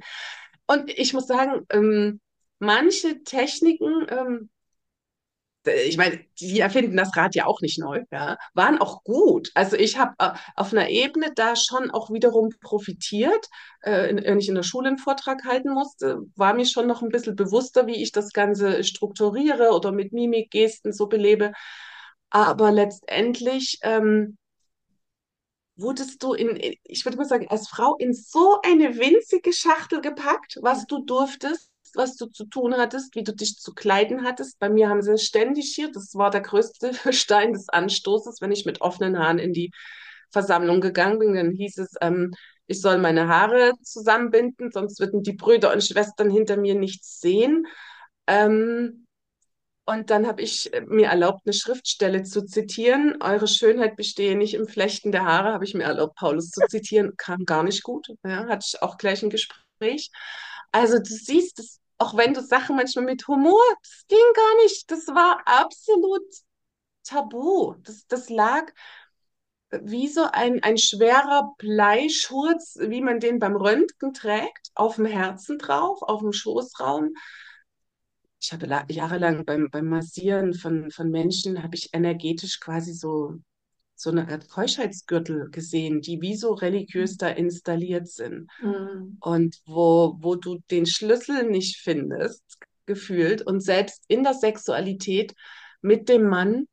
[0.67, 2.21] Und ich muss sagen, ähm,
[2.59, 4.49] manche Techniken, ähm,
[5.67, 9.51] ich meine, die erfinden das Rad ja auch nicht neu, ja, waren auch gut.
[9.53, 13.47] Also ich habe äh, auf einer Ebene da schon auch wiederum profitiert.
[13.81, 17.09] Äh, wenn ich in der Schule einen Vortrag halten musste, war mir schon noch ein
[17.09, 21.53] bisschen bewusster, wie ich das Ganze strukturiere oder mit Mimik, Gesten so belebe.
[22.29, 24.37] Aber letztendlich ähm,
[25.77, 30.57] wurdest du in, ich würde mal sagen, als Frau in so eine winzige Schachtel gepackt,
[30.61, 34.59] was du durftest was du zu tun hattest, wie du dich zu kleiden hattest.
[34.59, 38.65] Bei mir haben sie ständig hier, das war der größte Stein des Anstoßes, wenn ich
[38.65, 39.71] mit offenen Haaren in die
[40.31, 42.33] Versammlung gegangen bin, dann hieß es, ähm,
[42.67, 47.65] ich soll meine Haare zusammenbinden, sonst würden die Brüder und Schwestern hinter mir nichts sehen.
[48.27, 49.05] Ähm,
[49.85, 53.21] und dann habe ich mir erlaubt, eine Schriftstelle zu zitieren.
[53.21, 57.15] Eure Schönheit bestehe nicht im Flechten der Haare, habe ich mir erlaubt, Paulus zu zitieren.
[57.15, 58.07] Kam gar nicht gut.
[58.25, 60.11] Ja, hatte ich auch gleich ein Gespräch.
[60.71, 64.89] Also du siehst, das, auch wenn du Sachen manchmal mit Humor, das ging gar nicht.
[64.91, 66.23] Das war absolut
[67.03, 67.75] tabu.
[67.83, 68.71] Das, das lag
[69.71, 75.57] wie so ein, ein schwerer Bleischurz, wie man den beim Röntgen trägt, auf dem Herzen
[75.57, 77.13] drauf, auf dem Schoßraum.
[78.39, 83.35] Ich habe jahrelang beim, beim Massieren von, von Menschen, habe ich energetisch quasi so,
[83.97, 88.49] so eine Art Keuschheitsgürtel gesehen, die wie so religiös da installiert sind.
[88.61, 89.17] Mhm.
[89.19, 92.43] Und wo, wo du den Schlüssel nicht findest,
[92.85, 95.33] gefühlt, und selbst in der Sexualität
[95.81, 96.67] mit dem Mann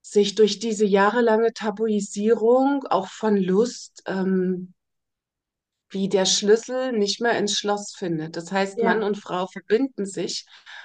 [0.00, 4.72] sich durch diese jahrelange Tabuisierung auch von Lust ähm,
[5.90, 8.36] wie der Schlüssel nicht mehr ins Schloss findet.
[8.36, 8.84] Das heißt, ja.
[8.84, 10.44] Mann und Frau verbinden sich,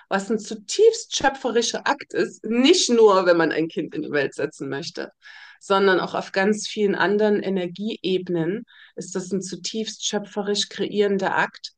[0.09, 4.35] was ein zutiefst schöpferischer Akt ist, nicht nur, wenn man ein Kind in die Welt
[4.35, 5.11] setzen möchte,
[5.59, 11.73] sondern auch auf ganz vielen anderen Energieebenen ist das ein zutiefst schöpferisch kreierender Akt.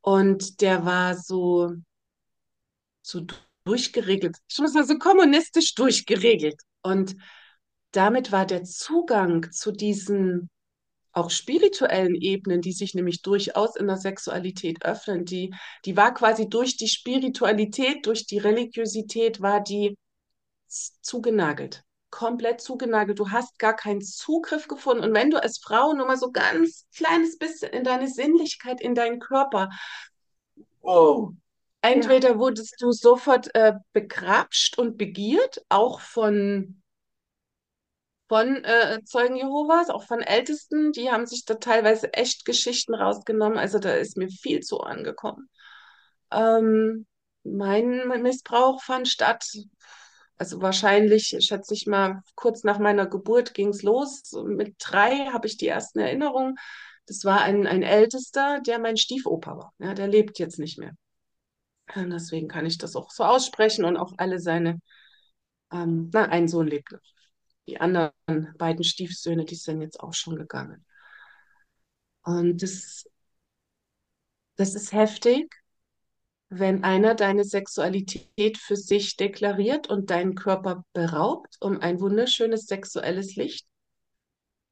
[0.00, 1.72] Und der war so,
[3.02, 3.26] so
[3.64, 6.60] durchgeregelt, ich muss mal so kommunistisch durchgeregelt.
[6.82, 7.16] Und
[7.90, 10.48] damit war der Zugang zu diesen
[11.16, 15.54] auch spirituellen Ebenen, die sich nämlich durchaus in der Sexualität öffnen, die,
[15.86, 19.96] die war quasi durch die Spiritualität, durch die Religiosität, war die
[20.68, 23.18] zugenagelt, komplett zugenagelt.
[23.18, 25.04] Du hast gar keinen Zugriff gefunden.
[25.04, 28.94] Und wenn du als Frau nur mal so ganz kleines bisschen in deine Sinnlichkeit, in
[28.94, 29.70] deinen Körper,
[30.82, 31.30] oh,
[31.80, 32.38] entweder ja.
[32.38, 36.82] wurdest du sofort äh, begrapscht und begiert, auch von
[38.28, 43.58] von äh, Zeugen Jehovas, auch von Ältesten, die haben sich da teilweise echt Geschichten rausgenommen.
[43.58, 45.48] Also da ist mir viel zu angekommen.
[46.32, 47.06] Ähm,
[47.44, 49.46] mein Missbrauch fand statt,
[50.36, 54.32] also wahrscheinlich, schätze ich mal, kurz nach meiner Geburt ging es los.
[54.44, 56.56] Mit drei habe ich die ersten Erinnerungen.
[57.06, 59.72] Das war ein, ein Ältester, der mein Stiefoper war.
[59.78, 60.92] Ja, der lebt jetzt nicht mehr.
[61.94, 64.80] Und deswegen kann ich das auch so aussprechen und auch alle seine,
[65.72, 67.15] ähm, na, ein Sohn lebt noch
[67.66, 70.84] die anderen beiden Stiefsöhne, die sind jetzt auch schon gegangen.
[72.22, 73.08] Und das,
[74.56, 75.54] das ist heftig,
[76.48, 83.34] wenn einer deine Sexualität für sich deklariert und deinen Körper beraubt um ein wunderschönes sexuelles
[83.36, 83.66] Licht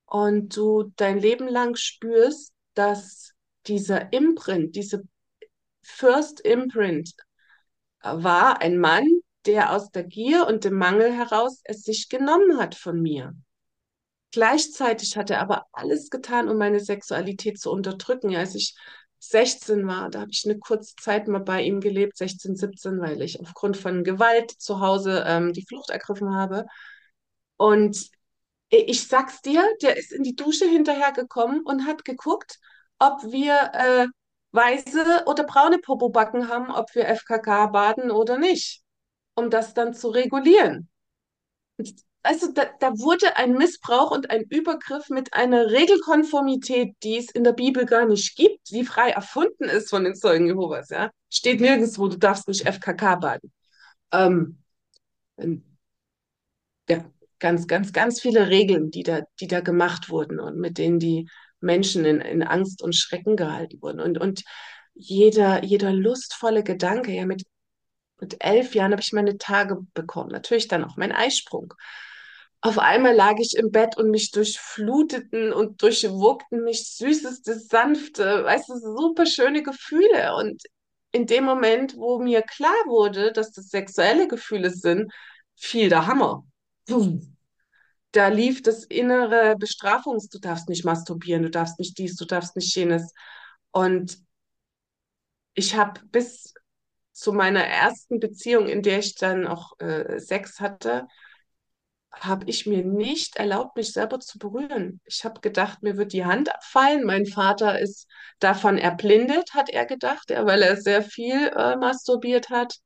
[0.07, 3.33] und du dein Leben lang spürst, dass
[3.67, 5.03] dieser Imprint, diese
[5.83, 7.15] First Imprint
[8.01, 9.09] war ein Mann,
[9.47, 13.35] der aus der Gier und dem Mangel heraus es sich genommen hat von mir.
[14.33, 18.35] Gleichzeitig hat er aber alles getan, um meine Sexualität zu unterdrücken.
[18.35, 18.75] Als ich
[19.21, 23.23] 16 war, da habe ich eine kurze Zeit mal bei ihm gelebt, 16, 17, weil
[23.23, 26.67] ich aufgrund von Gewalt zu Hause ähm, die Flucht ergriffen habe.
[27.57, 28.11] Und
[28.69, 32.59] ich sag's dir, der ist in die Dusche hinterhergekommen und hat geguckt,
[32.99, 34.07] ob wir äh,
[34.53, 38.84] weiße oder braune Popobacken haben, ob wir FKK baden oder nicht
[39.35, 40.89] um das dann zu regulieren.
[42.23, 47.45] Also da, da wurde ein Missbrauch und ein Übergriff mit einer Regelkonformität, die es in
[47.45, 51.61] der Bibel gar nicht gibt, die frei erfunden ist von den Zeugen Jehovas, ja, steht
[51.61, 53.53] nirgendwo, du darfst nicht FKK baden.
[54.13, 54.59] Ähm,
[56.89, 57.05] ja,
[57.39, 61.29] ganz, ganz, ganz viele Regeln, die da, die da gemacht wurden und mit denen die
[61.61, 64.01] Menschen in, in Angst und Schrecken gehalten wurden.
[64.01, 64.45] Und, und
[64.95, 67.45] jeder, jeder lustvolle Gedanke, ja, mit
[68.21, 70.31] mit elf Jahren habe ich meine Tage bekommen.
[70.31, 71.75] Natürlich dann auch mein Eisprung.
[72.61, 78.71] auf einmal lag ich im Bett und mich durchfluteten und durchwogten mich süßeste, sanfte, weißt
[78.71, 80.35] du, super schöne Gefühle.
[80.37, 80.63] Und
[81.13, 85.13] in dem Moment, wo mir klar wurde, dass das sexuelle Gefühle sind,
[85.57, 86.45] fiel der Hammer.
[88.13, 92.57] Da lief das innere Bestrafungs, du darfst nicht masturbieren, du darfst nicht dies, du darfst
[92.57, 93.13] nicht jenes.
[93.73, 94.19] Und
[95.55, 96.55] ich habe bis
[97.15, 101.07] zu meiner ersten Beziehung, in der ich dann auch äh, Sex hatte,
[102.13, 105.01] habe ich mir nicht erlaubt, mich selber zu berühren.
[105.05, 107.05] Ich habe gedacht, mir wird die Hand abfallen.
[107.05, 108.09] Mein Vater ist
[108.41, 112.79] davon erblindet, hat er gedacht, weil er sehr viel äh, masturbiert hat.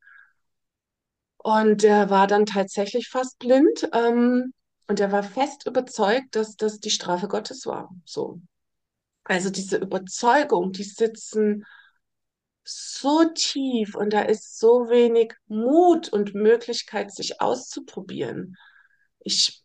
[1.39, 3.89] Und er war dann tatsächlich fast blind.
[3.93, 4.53] Ähm,
[4.89, 7.91] und er war fest überzeugt, dass das die Strafe Gottes war.
[8.05, 8.41] So.
[9.25, 11.65] Also diese Überzeugung, die sitzen
[12.69, 18.57] so tief und da ist so wenig Mut und Möglichkeit, sich auszuprobieren.
[19.21, 19.65] Ich,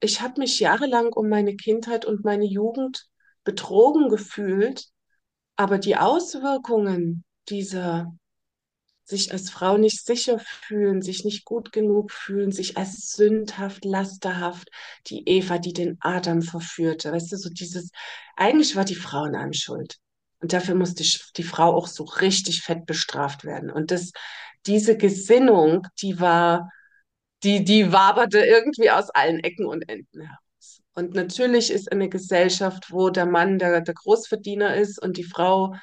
[0.00, 3.08] ich habe mich jahrelang um meine Kindheit und meine Jugend
[3.44, 4.86] betrogen gefühlt,
[5.56, 8.12] aber die Auswirkungen dieser
[9.06, 14.68] sich als Frau nicht sicher fühlen, sich nicht gut genug fühlen, sich als sündhaft, lasterhaft,
[15.06, 17.90] die Eva, die den Adam verführte, weißt du, so dieses,
[18.36, 20.00] eigentlich war die Frau in Schuld.
[20.40, 21.04] Und dafür musste
[21.36, 23.70] die Frau auch so richtig fett bestraft werden.
[23.70, 24.12] Und das,
[24.66, 26.70] diese Gesinnung, die war,
[27.42, 30.82] die, die waberte irgendwie aus allen Ecken und Enden heraus.
[30.94, 35.74] Und natürlich ist eine Gesellschaft, wo der Mann der, der Großverdiener ist und die Frau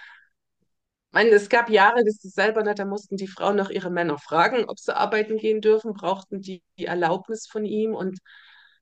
[1.14, 4.18] meine, es gab Jahre, das ist selber nicht, da mussten die Frauen noch ihre Männer
[4.18, 8.20] fragen, ob sie arbeiten gehen dürfen, brauchten die, die Erlaubnis von ihm und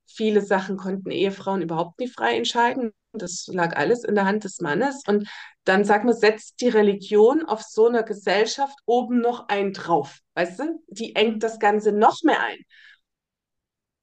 [0.05, 2.91] viele Sachen konnten Ehefrauen überhaupt nicht frei entscheiden.
[3.13, 5.03] Das lag alles in der Hand des Mannes.
[5.07, 5.27] Und
[5.65, 10.19] dann sagt man, setzt die Religion auf so einer Gesellschaft oben noch einen drauf.
[10.35, 10.83] Weißt du?
[10.87, 12.59] Die engt das Ganze noch mehr ein.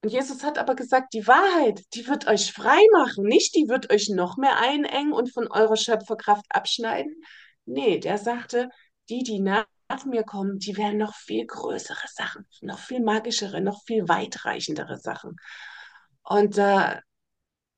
[0.01, 3.91] Und Jesus hat aber gesagt, die Wahrheit, die wird euch frei machen, nicht die wird
[3.91, 7.21] euch noch mehr einengen und von eurer Schöpferkraft abschneiden,
[7.69, 8.69] Nee, der sagte,
[9.09, 9.67] die, die nach
[10.05, 15.35] mir kommen, die werden noch viel größere Sachen, noch viel magischere, noch viel weitreichendere Sachen.
[16.23, 16.99] Und äh,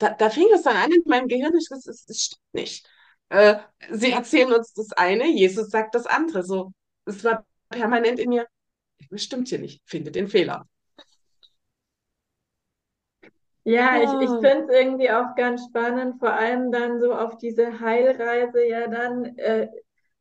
[0.02, 2.88] da, da fing es dann an in meinem Gehirn, ich das, das stimmt nicht.
[3.28, 3.56] Äh,
[3.90, 6.42] sie erzählen uns das eine, Jesus sagt das andere.
[6.42, 6.72] So,
[7.06, 8.46] es war permanent in mir,
[9.10, 10.66] das stimmt hier nicht, finde den Fehler.
[13.64, 17.78] Ja, ich, ich finde es irgendwie auch ganz spannend, vor allem dann so auf diese
[17.78, 19.68] Heilreise ja dann äh,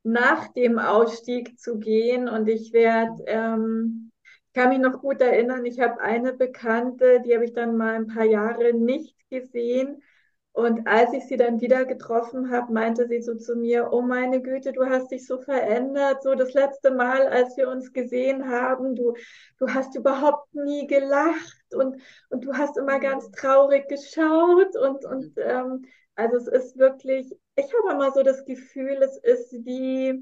[0.03, 2.29] nach dem Ausstieg zu gehen.
[2.29, 4.11] Und ich werde, ähm,
[4.45, 7.95] ich kann mich noch gut erinnern, ich habe eine Bekannte, die habe ich dann mal
[7.95, 10.03] ein paar Jahre nicht gesehen.
[10.53, 14.41] Und als ich sie dann wieder getroffen habe, meinte sie so zu mir, oh meine
[14.41, 16.23] Güte, du hast dich so verändert.
[16.23, 19.13] So das letzte Mal, als wir uns gesehen haben, du,
[19.59, 24.75] du hast überhaupt nie gelacht und, und du hast immer ganz traurig geschaut.
[24.75, 29.53] Und, und ähm, also es ist wirklich, ich habe immer so das Gefühl, es ist
[29.65, 30.21] wie,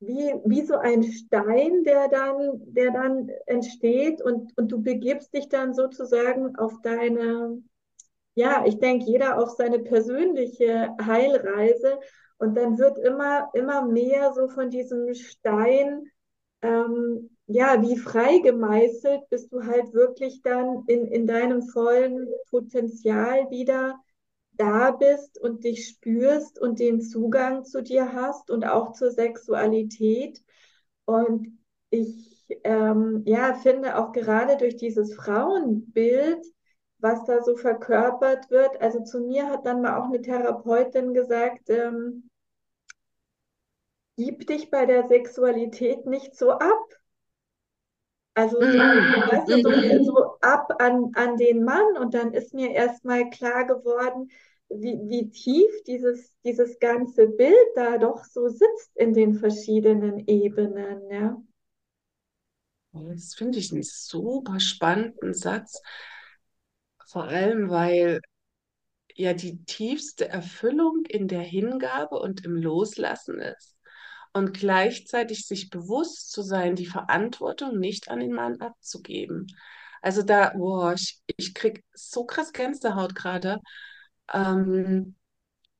[0.00, 5.48] wie, wie so ein Stein, der dann, der dann entsteht und, und du begibst dich
[5.48, 7.62] dann sozusagen auf deine
[8.36, 11.98] ja, ich denke, jeder auf seine persönliche Heilreise
[12.38, 16.04] und dann wird immer, immer mehr so von diesem Stein,
[16.60, 23.50] ähm, ja, wie frei gemeißelt, bis du halt wirklich dann in, in deinem vollen Potenzial
[23.50, 23.98] wieder
[24.52, 30.42] da bist und dich spürst und den Zugang zu dir hast und auch zur Sexualität.
[31.06, 36.44] Und ich ähm, ja, finde auch gerade durch dieses Frauenbild,
[37.06, 38.80] was da so verkörpert wird.
[38.80, 42.28] Also zu mir hat dann mal auch eine Therapeutin gesagt, ähm,
[44.16, 46.84] gib dich bei der Sexualität nicht so ab.
[48.34, 52.72] Also so, weißt du, so, so ab an, an den Mann und dann ist mir
[52.72, 54.30] erstmal klar geworden,
[54.68, 61.08] wie, wie tief dieses, dieses ganze Bild da doch so sitzt in den verschiedenen Ebenen,
[61.10, 61.40] ja.
[62.92, 65.82] Das finde ich einen super spannenden Satz.
[67.06, 68.20] Vor allem, weil
[69.14, 73.76] ja die tiefste Erfüllung in der Hingabe und im Loslassen ist
[74.32, 79.46] und gleichzeitig sich bewusst zu sein, die Verantwortung nicht an den Mann abzugeben.
[80.02, 83.60] Also da, boah, ich, ich krieg so krass Gänsehaut gerade.
[84.32, 85.16] Ähm,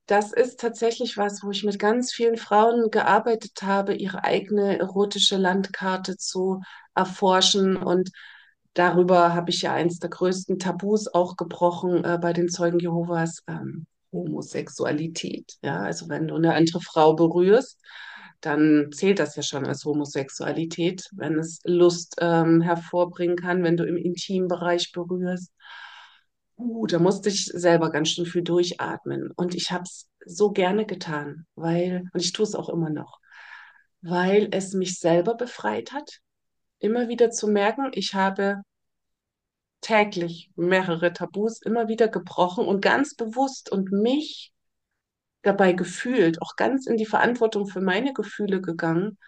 [0.06, 5.36] das ist tatsächlich was, wo ich mit ganz vielen Frauen gearbeitet habe, ihre eigene erotische
[5.36, 6.60] Landkarte zu
[6.94, 8.10] erforschen und
[8.76, 13.42] darüber habe ich ja eins der größten Tabus auch gebrochen äh, bei den Zeugen Jehovas,
[13.48, 15.54] ähm, Homosexualität.
[15.62, 17.80] Ja, also wenn du eine andere Frau berührst,
[18.40, 23.84] dann zählt das ja schon als Homosexualität, wenn es Lust ähm, hervorbringen kann, wenn du
[23.84, 25.52] im Intimbereich berührst.
[26.58, 29.30] Uh, da musste ich selber ganz schön viel durchatmen.
[29.36, 33.20] Und ich habe es so gerne getan, weil, und ich tue es auch immer noch,
[34.00, 36.20] weil es mich selber befreit hat,
[36.86, 38.62] immer wieder zu merken, ich habe
[39.80, 44.52] täglich mehrere Tabus immer wieder gebrochen und ganz bewusst und mich
[45.42, 49.18] dabei gefühlt, auch ganz in die Verantwortung für meine Gefühle gegangen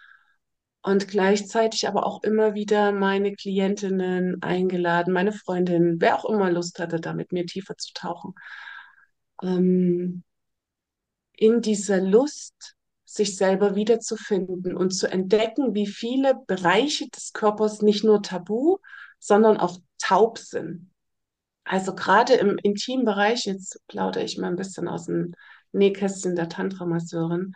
[0.81, 6.79] und gleichzeitig aber auch immer wieder meine Klientinnen eingeladen, meine Freundinnen, wer auch immer Lust
[6.79, 8.33] hatte, da mit mir tiefer zu tauchen.
[9.41, 10.23] Ähm,
[11.33, 12.75] in dieser Lust,
[13.13, 18.77] sich selber wiederzufinden und zu entdecken, wie viele Bereiche des Körpers nicht nur tabu,
[19.17, 20.91] sondern auch taub sind.
[21.63, 25.33] Also gerade im Intimbereich, jetzt plaudere ich mal ein bisschen aus dem
[25.71, 27.53] Nähkästchen der Tantra-Masseurin,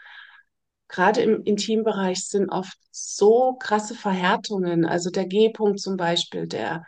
[0.88, 4.86] gerade im Intimbereich sind oft so krasse Verhärtungen.
[4.86, 6.84] Also der G-Punkt zum Beispiel, der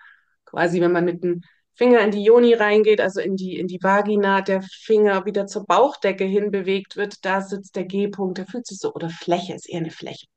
[0.45, 1.41] quasi, wenn man mit dem
[1.75, 5.65] Finger in die Joni reingeht, also in die, in die Vagina, der Finger wieder zur
[5.65, 9.69] Bauchdecke hin bewegt wird, da sitzt der G-Punkt, der fühlt sich so, oder Fläche ist
[9.69, 10.27] eher eine Fläche,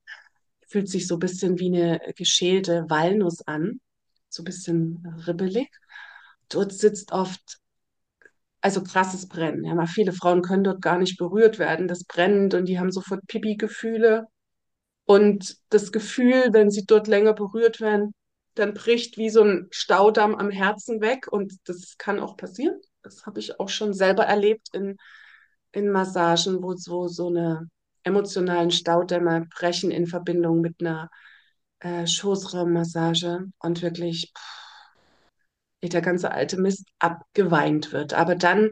[0.66, 3.80] fühlt sich so ein bisschen wie eine geschälte Walnuss an,
[4.28, 5.68] so ein bisschen ribbelig.
[6.48, 7.58] Dort sitzt oft
[8.60, 9.64] also krasses Brennen.
[9.64, 11.88] Ja, mal viele Frauen können dort gar nicht berührt werden.
[11.88, 14.26] Das brennt und die haben sofort Pipi-Gefühle.
[15.06, 18.12] Und das Gefühl, wenn sie dort länger berührt werden,
[18.58, 21.28] dann bricht wie so ein Staudamm am Herzen weg.
[21.30, 22.80] Und das kann auch passieren.
[23.02, 24.96] Das habe ich auch schon selber erlebt in,
[25.72, 27.68] in Massagen, wo so, so eine
[28.02, 31.10] emotionalen Staudämme brechen in Verbindung mit einer
[31.80, 34.58] äh, Schoßraummassage und wirklich pff,
[35.82, 38.14] der ganze alte Mist abgeweint wird.
[38.14, 38.70] Aber dann,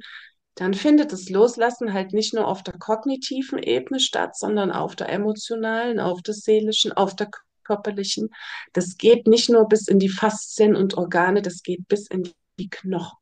[0.54, 5.10] dann findet das Loslassen halt nicht nur auf der kognitiven Ebene statt, sondern auf der
[5.10, 7.28] emotionalen, auf der seelischen, auf der
[7.66, 8.30] körperlichen.
[8.72, 12.70] Das geht nicht nur bis in die Faszien und Organe, das geht bis in die
[12.70, 13.18] Knochen.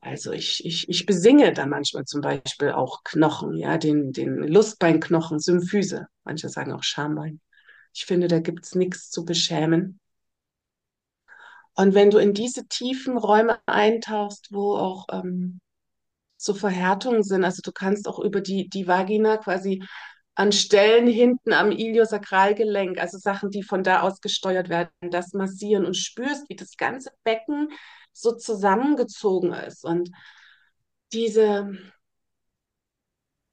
[0.00, 5.40] Also ich, ich, ich besinge da manchmal zum Beispiel auch Knochen, ja, den, den Lustbeinknochen,
[5.40, 6.06] Symphyse.
[6.22, 7.40] Manche sagen auch Schambein.
[7.92, 9.98] Ich finde, da gibt es nichts zu beschämen.
[11.74, 15.60] Und wenn du in diese tiefen Räume eintauchst, wo auch ähm,
[16.36, 19.82] so Verhärtungen sind, also du kannst auch über die, die Vagina quasi
[20.36, 25.86] an Stellen hinten am Iliosakralgelenk, also Sachen, die von da aus gesteuert werden, das massieren
[25.86, 27.70] und spürst, wie das ganze Becken
[28.12, 29.84] so zusammengezogen ist.
[29.84, 30.10] Und
[31.12, 31.72] diese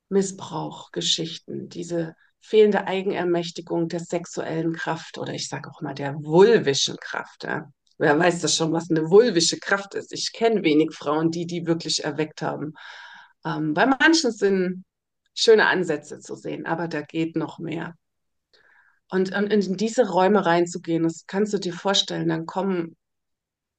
[0.09, 7.45] Missbrauchgeschichten, diese fehlende Eigenermächtigung der sexuellen Kraft oder ich sage auch mal der vulvischen Kraft,
[7.45, 10.11] ja, Wer weiß das schon, was eine vulvische Kraft ist?
[10.11, 12.73] Ich kenne wenig Frauen, die die wirklich erweckt haben.
[13.45, 14.83] Ähm, bei manchen sind
[15.33, 17.95] schöne Ansätze zu sehen, aber da geht noch mehr.
[19.09, 22.95] Und, und in diese Räume reinzugehen, das kannst du dir vorstellen, dann kommen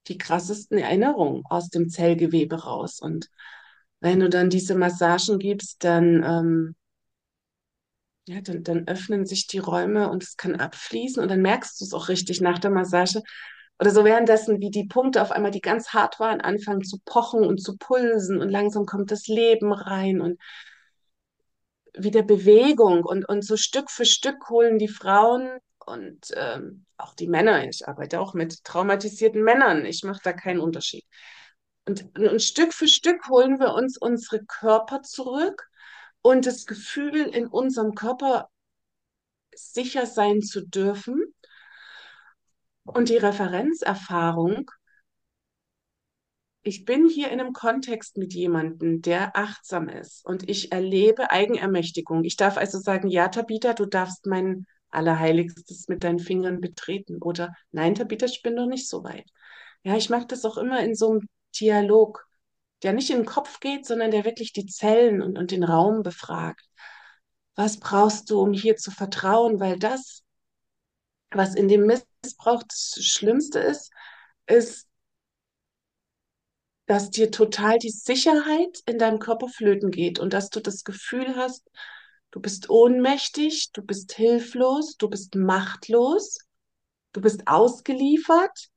[0.06, 3.00] die krassesten Erinnerungen aus dem Zellgewebe raus.
[3.00, 3.28] Und
[4.00, 6.76] wenn du dann diese Massagen gibst, dann, ähm,
[8.26, 11.84] ja, dann, dann öffnen sich die Räume und es kann abfließen und dann merkst du
[11.84, 13.22] es auch richtig nach der Massage,
[13.80, 17.44] oder so währenddessen, wie die Punkte auf einmal, die ganz hart waren, anfangen zu pochen
[17.44, 20.38] und zu pulsen und langsam kommt das Leben rein und
[21.96, 27.28] wieder Bewegung und, und so Stück für Stück holen die Frauen und ähm, auch die
[27.28, 31.04] Männer, ich arbeite auch mit traumatisierten Männern, ich mache da keinen Unterschied.
[31.86, 35.68] Und, und Stück für Stück holen wir uns unsere Körper zurück
[36.22, 38.48] und das Gefühl, in unserem Körper
[39.54, 41.34] sicher sein zu dürfen.
[42.84, 44.70] Und die Referenzerfahrung,
[46.64, 52.24] ich bin hier in einem Kontext mit jemandem, der achtsam ist und ich erlebe Eigenermächtigung.
[52.24, 57.22] Ich darf also sagen, ja, Tabitha, du darfst mein Allerheiligstes mit deinen Fingern betreten.
[57.22, 59.28] Oder nein, Tabitha, ich bin noch nicht so weit.
[59.82, 61.28] Ja, ich mache das auch immer in so einem
[61.60, 62.26] Dialog,
[62.82, 66.02] der nicht in den Kopf geht, sondern der wirklich die Zellen und, und den Raum
[66.02, 66.64] befragt.
[67.56, 69.60] Was brauchst du, um hier zu vertrauen?
[69.60, 70.22] Weil das,
[71.30, 73.92] was in dem Missbrauch das Schlimmste ist,
[74.46, 74.88] ist,
[76.86, 81.36] dass dir total die Sicherheit in deinem Körper flöten geht und dass du das Gefühl
[81.36, 81.70] hast,
[82.30, 86.38] du bist ohnmächtig, du bist hilflos, du bist machtlos,
[87.12, 88.68] du bist ausgeliefert.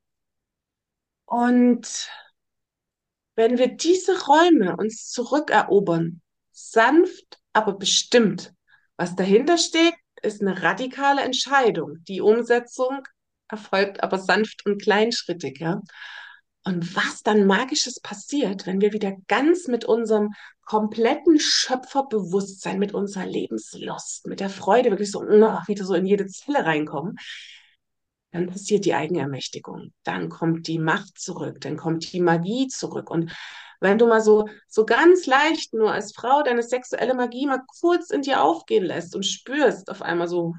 [1.25, 2.09] Und
[3.35, 8.53] wenn wir diese Räume uns zurückerobern, sanft, aber bestimmt,
[8.95, 9.93] was dahinter steht,
[10.23, 12.03] ist eine radikale Entscheidung.
[12.07, 13.03] Die Umsetzung
[13.49, 15.81] erfolgt aber sanft und kleinschrittig, ja.
[16.67, 20.33] Und was dann Magisches passiert, wenn wir wieder ganz mit unserem
[20.65, 26.65] kompletten Schöpferbewusstsein, mit unserer Lebenslust, mit der Freude wirklich so wieder so in jede Zelle
[26.65, 27.15] reinkommen,
[28.31, 29.93] dann passiert die Eigenermächtigung.
[30.03, 33.09] Dann kommt die Macht zurück, dann kommt die Magie zurück.
[33.09, 33.31] Und
[33.79, 38.09] wenn du mal so, so ganz leicht nur als Frau deine sexuelle Magie mal kurz
[38.09, 40.53] in dir aufgehen lässt und spürst auf einmal so,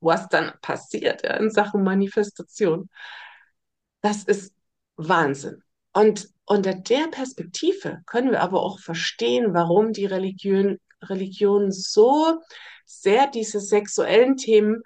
[0.00, 2.88] was dann passiert ja, in Sachen Manifestation,
[4.00, 4.52] das ist
[5.08, 5.62] Wahnsinn.
[5.92, 12.40] Und unter der Perspektive können wir aber auch verstehen, warum die Religion, Religion so
[12.84, 14.82] sehr diese sexuellen Themen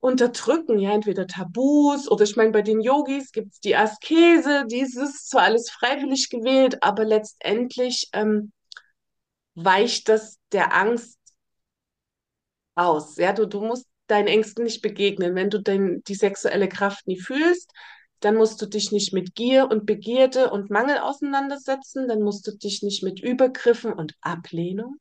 [0.00, 5.26] unterdrücken, ja, entweder Tabus oder ich meine, bei den Yogis gibt es die Askese, dieses
[5.26, 8.52] zwar alles freiwillig gewählt, aber letztendlich ähm,
[9.54, 11.18] weicht das der Angst
[12.74, 13.16] aus.
[13.16, 15.34] Ja, du, du musst deinen Ängsten nicht begegnen.
[15.34, 17.72] Wenn du dein, die sexuelle Kraft nie fühlst,
[18.20, 22.52] dann musst du dich nicht mit Gier und Begierde und Mangel auseinandersetzen, dann musst du
[22.52, 24.96] dich nicht mit Übergriffen und Ablehnung,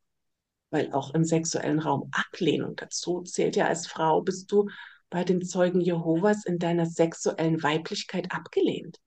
[0.70, 4.68] weil auch im sexuellen Raum Ablehnung dazu zählt ja als Frau, bist du
[5.10, 9.00] bei den Zeugen Jehovas in deiner sexuellen Weiblichkeit abgelehnt.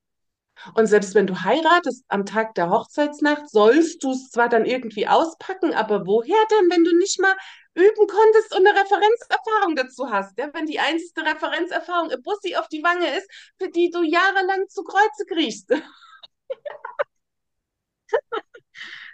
[0.74, 5.06] Und selbst wenn du heiratest am Tag der Hochzeitsnacht, sollst du es zwar dann irgendwie
[5.06, 7.34] auspacken, aber woher denn, wenn du nicht mal
[7.78, 10.38] üben konntest und eine Referenzerfahrung dazu hast?
[10.38, 10.50] Ja?
[10.52, 14.84] Wenn die einzige Referenzerfahrung ein Bussi auf die Wange ist, für die du jahrelang zu
[14.84, 15.70] Kreuze kriegst.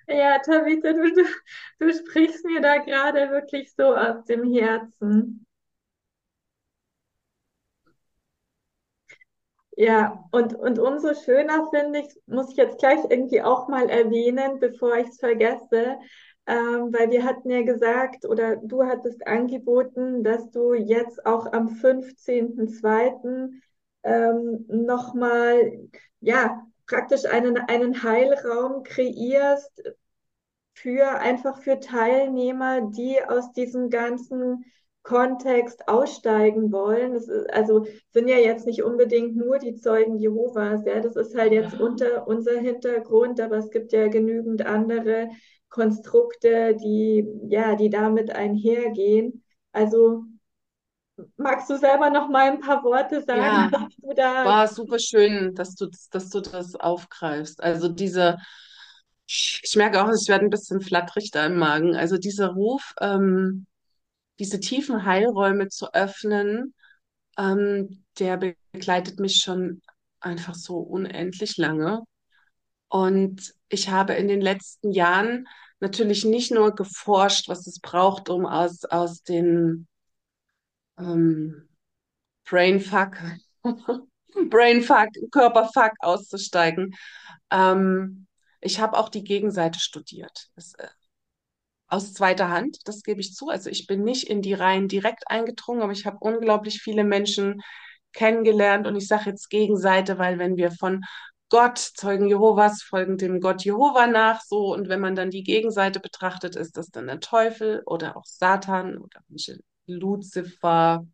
[0.08, 1.24] Ja, Tabitha, du, du,
[1.78, 5.46] du sprichst mir da gerade wirklich so aus dem Herzen.
[9.76, 14.60] Ja, und, und umso schöner finde ich, muss ich jetzt gleich irgendwie auch mal erwähnen,
[14.60, 15.98] bevor ich es vergesse,
[16.46, 21.68] ähm, weil wir hatten ja gesagt oder du hattest angeboten, dass du jetzt auch am
[21.68, 23.60] 15.02.
[24.02, 25.88] Ähm, nochmal,
[26.20, 29.82] ja, praktisch einen, einen Heilraum kreierst
[30.74, 34.64] für einfach für Teilnehmer, die aus diesem ganzen
[35.04, 37.12] Kontext aussteigen wollen.
[37.12, 41.36] Das ist, also sind ja jetzt nicht unbedingt nur die Zeugen Jehovas, ja, das ist
[41.36, 45.28] halt jetzt unter unser Hintergrund, aber es gibt ja genügend andere
[45.68, 49.44] Konstrukte, die ja, die damit einhergehen.
[49.72, 50.24] Also
[51.36, 54.98] magst du selber noch mal ein paar Worte sagen, Ja, was du da war super
[54.98, 57.62] schön, dass du, dass du das aufgreifst.
[57.62, 58.38] Also diese,
[59.26, 61.94] ich merke auch, ich werde ein bisschen flatterig da im Magen.
[61.96, 63.66] Also dieser Ruf, ähm,
[64.38, 66.74] diese tiefen Heilräume zu öffnen,
[67.38, 68.36] ähm, der
[68.72, 69.82] begleitet mich schon
[70.20, 72.02] einfach so unendlich lange.
[72.88, 75.48] Und ich habe in den letzten Jahren
[75.80, 79.86] natürlich nicht nur geforscht, was es braucht, um aus, aus den
[80.98, 81.68] ähm,
[82.44, 83.16] Brainfuck,
[84.50, 86.94] Brainfuck, Körperfuck auszusteigen.
[87.50, 88.26] Ähm,
[88.60, 90.48] ich habe auch die Gegenseite studiert.
[90.54, 90.74] Das,
[91.94, 93.48] aus zweiter Hand, das gebe ich zu.
[93.48, 97.62] Also ich bin nicht in die Reihen direkt eingedrungen, aber ich habe unglaublich viele Menschen
[98.12, 101.04] kennengelernt und ich sage jetzt Gegenseite, weil wenn wir von
[101.50, 106.00] Gott, Zeugen Jehovas, folgen dem Gott Jehova nach, so und wenn man dann die Gegenseite
[106.00, 109.20] betrachtet, ist das dann der Teufel oder auch Satan oder
[109.86, 111.06] Luzifer,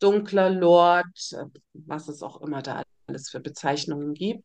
[0.00, 1.06] dunkler Lord,
[1.74, 4.44] was es auch immer da alles für Bezeichnungen gibt.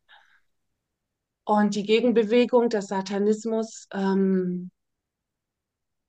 [1.45, 4.69] Und die Gegenbewegung, der Satanismus, ähm,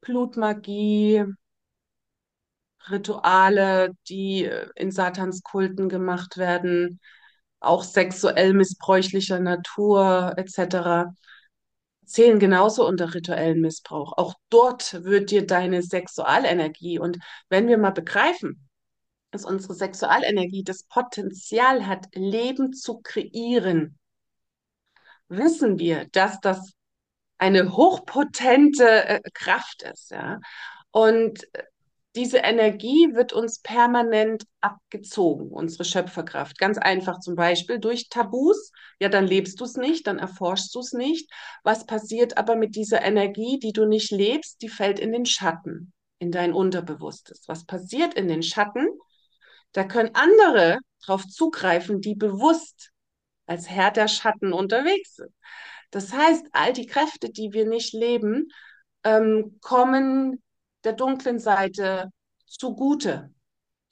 [0.00, 1.24] Blutmagie,
[2.88, 7.00] Rituale, die in Satanskulten gemacht werden,
[7.60, 11.12] auch sexuell missbräuchlicher Natur etc.,
[12.04, 14.14] zählen genauso unter rituellen Missbrauch.
[14.16, 18.68] Auch dort wird dir deine Sexualenergie und wenn wir mal begreifen,
[19.30, 23.98] dass unsere Sexualenergie das Potenzial hat, Leben zu kreieren,
[25.28, 26.72] wissen wir, dass das
[27.40, 30.40] eine hochpotente äh, Kraft ist, ja.
[30.90, 31.46] Und
[32.16, 36.58] diese Energie wird uns permanent abgezogen, unsere Schöpferkraft.
[36.58, 38.72] Ganz einfach zum Beispiel durch Tabus.
[38.98, 41.30] Ja, dann lebst du es nicht, dann erforschst du es nicht.
[41.62, 44.60] Was passiert aber mit dieser Energie, die du nicht lebst?
[44.60, 47.44] Die fällt in den Schatten, in dein Unterbewusstes.
[47.46, 48.88] Was passiert in den Schatten?
[49.72, 52.90] Da können andere darauf zugreifen, die bewusst
[53.46, 55.32] als Herr der Schatten unterwegs sind.
[55.90, 58.48] Das heißt, all die Kräfte, die wir nicht leben,
[59.04, 60.42] ähm, kommen
[60.84, 62.10] der dunklen Seite
[62.46, 63.30] zugute.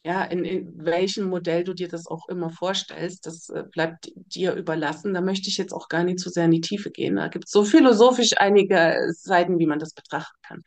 [0.05, 4.55] Ja, in, in welchem Modell du dir das auch immer vorstellst, das äh, bleibt dir
[4.55, 5.13] überlassen.
[5.13, 7.17] Da möchte ich jetzt auch gar nicht zu sehr in die Tiefe gehen.
[7.17, 10.63] Da gibt es so philosophisch einige Seiten, wie man das betrachten kann.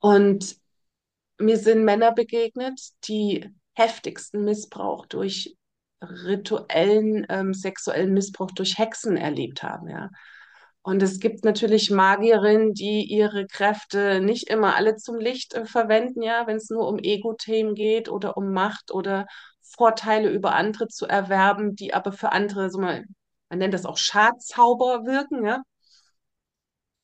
[0.00, 0.56] Und
[1.38, 5.56] mir sind Männer begegnet, die heftigsten Missbrauch durch
[6.10, 10.10] rituellen ähm, sexuellen Missbrauch durch Hexen erlebt haben, ja.
[10.82, 16.22] Und es gibt natürlich Magierinnen, die ihre Kräfte nicht immer alle zum Licht äh, verwenden,
[16.22, 19.26] ja, wenn es nur um Ego-Themen geht oder um Macht oder
[19.62, 23.04] Vorteile über andere zu erwerben, die aber für andere, so mal,
[23.48, 25.62] man nennt das auch Schadzauber wirken, ja.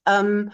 [0.06, 0.52] Ähm,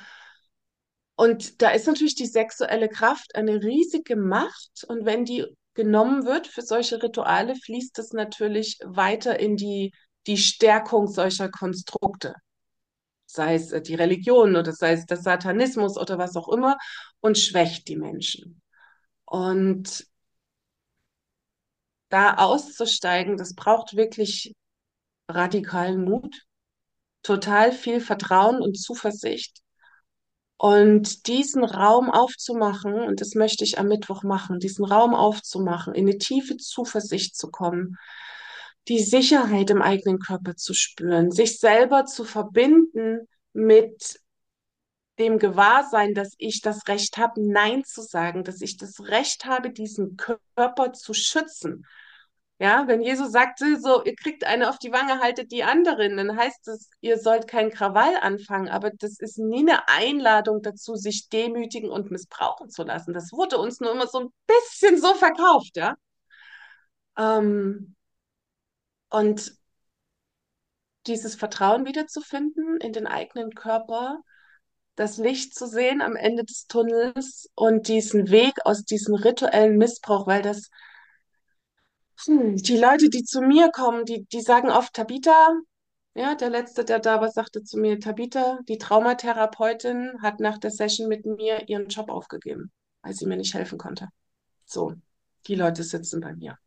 [1.16, 4.84] und da ist natürlich die sexuelle Kraft eine riesige Macht.
[4.86, 9.92] Und wenn die genommen wird für solche Rituale, fließt es natürlich weiter in die,
[10.26, 12.34] die Stärkung solcher Konstrukte.
[13.26, 16.76] Sei es äh, die Religion oder sei es der Satanismus oder was auch immer
[17.20, 18.60] und schwächt die Menschen.
[19.24, 20.06] Und
[22.08, 24.54] da auszusteigen, das braucht wirklich
[25.28, 26.42] radikalen Mut,
[27.22, 29.60] total viel Vertrauen und Zuversicht
[30.58, 36.08] und diesen Raum aufzumachen, und das möchte ich am Mittwoch machen, diesen Raum aufzumachen, in
[36.08, 37.96] eine tiefe Zuversicht zu kommen,
[38.88, 44.20] die Sicherheit im eigenen Körper zu spüren, sich selber zu verbinden mit
[45.18, 49.70] dem Gewahrsein, dass ich das Recht habe, Nein zu sagen, dass ich das Recht habe,
[49.70, 51.86] diesen Körper zu schützen,
[52.58, 56.36] ja, wenn Jesus sagte, so, ihr kriegt eine auf die Wange, haltet die anderen, dann
[56.36, 61.28] heißt es, ihr sollt keinen Krawall anfangen, aber das ist nie eine Einladung dazu, sich
[61.28, 63.12] demütigen und missbrauchen zu lassen.
[63.12, 65.96] Das wurde uns nur immer so ein bisschen so verkauft, ja.
[67.18, 67.94] Ähm,
[69.10, 69.56] und
[71.06, 74.20] dieses Vertrauen wiederzufinden in den eigenen Körper,
[74.96, 80.26] das Licht zu sehen am Ende des Tunnels und diesen Weg aus diesem rituellen Missbrauch,
[80.26, 80.70] weil das
[82.24, 85.54] hm, die Leute, die zu mir kommen, die, die sagen oft, Tabita,
[86.14, 90.70] ja, der Letzte, der da war, sagte zu mir, Tabita, die Traumatherapeutin hat nach der
[90.70, 94.08] Session mit mir ihren Job aufgegeben, weil sie mir nicht helfen konnte.
[94.64, 94.94] So,
[95.46, 96.58] die Leute sitzen bei mir.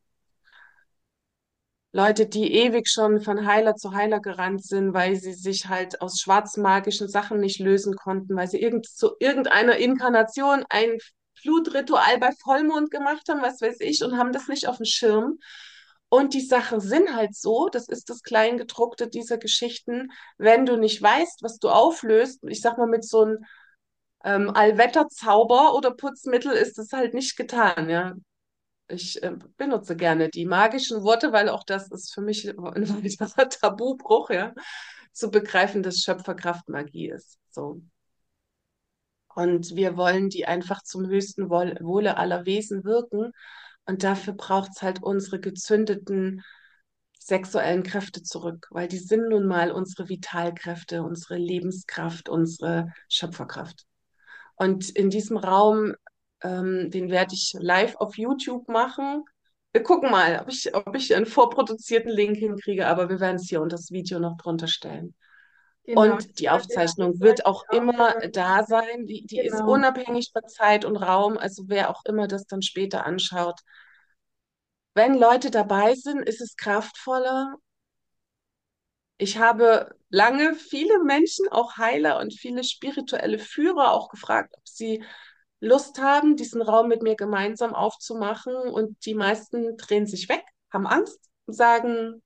[1.92, 6.20] Leute, die ewig schon von Heiler zu Heiler gerannt sind, weil sie sich halt aus
[6.20, 11.00] schwarzmagischen Sachen nicht lösen konnten, weil sie irgend, zu irgendeiner Inkarnation ein
[11.44, 15.40] Blutritual bei Vollmond gemacht haben, was weiß ich, und haben das nicht auf dem Schirm.
[16.10, 21.02] Und die Sachen sind halt so, das ist das Kleingedruckte dieser Geschichten, wenn du nicht
[21.02, 23.46] weißt, was du auflöst, ich sag mal mit so einem
[24.24, 28.16] ähm, Allwetterzauber oder Putzmittel ist das halt nicht getan, ja.
[28.88, 33.48] Ich äh, benutze gerne die magischen Worte, weil auch das ist für mich ein weiterer
[33.50, 34.54] Tabubruch, ja,
[35.14, 37.38] zu begreifen, dass Schöpferkraft Magie ist.
[37.52, 37.82] So.
[39.36, 43.32] Und wir wollen die einfach zum höchsten Wohle aller Wesen wirken.
[43.86, 46.44] Und dafür braucht es halt unsere gezündeten
[47.20, 53.86] sexuellen Kräfte zurück, weil die sind nun mal unsere Vitalkräfte, unsere Lebenskraft, unsere Schöpferkraft.
[54.56, 55.94] Und in diesem Raum,
[56.42, 59.24] ähm, den werde ich live auf YouTube machen.
[59.72, 63.48] Wir gucken mal, ob ich, ob ich einen vorproduzierten Link hinkriege, aber wir werden es
[63.48, 65.14] hier unter das Video noch drunter stellen.
[65.90, 69.08] Genau, und die Aufzeichnung wird auch immer da sein.
[69.08, 69.56] Die, die genau.
[69.56, 71.36] ist unabhängig von Zeit und Raum.
[71.36, 73.60] Also wer auch immer das dann später anschaut.
[74.94, 77.56] Wenn Leute dabei sind, ist es kraftvoller.
[79.18, 85.04] Ich habe lange viele Menschen, auch Heiler und viele spirituelle Führer auch gefragt, ob sie
[85.60, 88.54] Lust haben, diesen Raum mit mir gemeinsam aufzumachen.
[88.54, 92.22] Und die meisten drehen sich weg, haben Angst und sagen,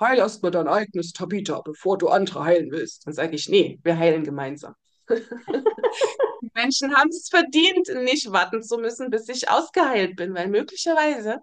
[0.00, 3.06] heil erstmal dein eigenes Tabita, bevor du andere heilen willst.
[3.06, 4.74] Dann sage ich, nee, wir heilen gemeinsam.
[5.08, 11.40] Die Menschen haben es verdient, nicht warten zu müssen, bis ich ausgeheilt bin, weil möglicherweise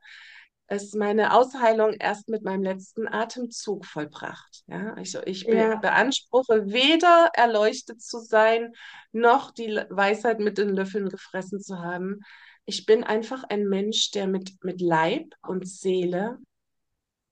[0.71, 4.63] ist meine Ausheilung erst mit meinem letzten Atemzug vollbracht.
[4.67, 5.75] Ja, also ich ja.
[5.75, 8.73] beanspruche weder erleuchtet zu sein,
[9.11, 12.21] noch die Weisheit mit den Löffeln gefressen zu haben.
[12.65, 16.39] Ich bin einfach ein Mensch, der mit, mit Leib und Seele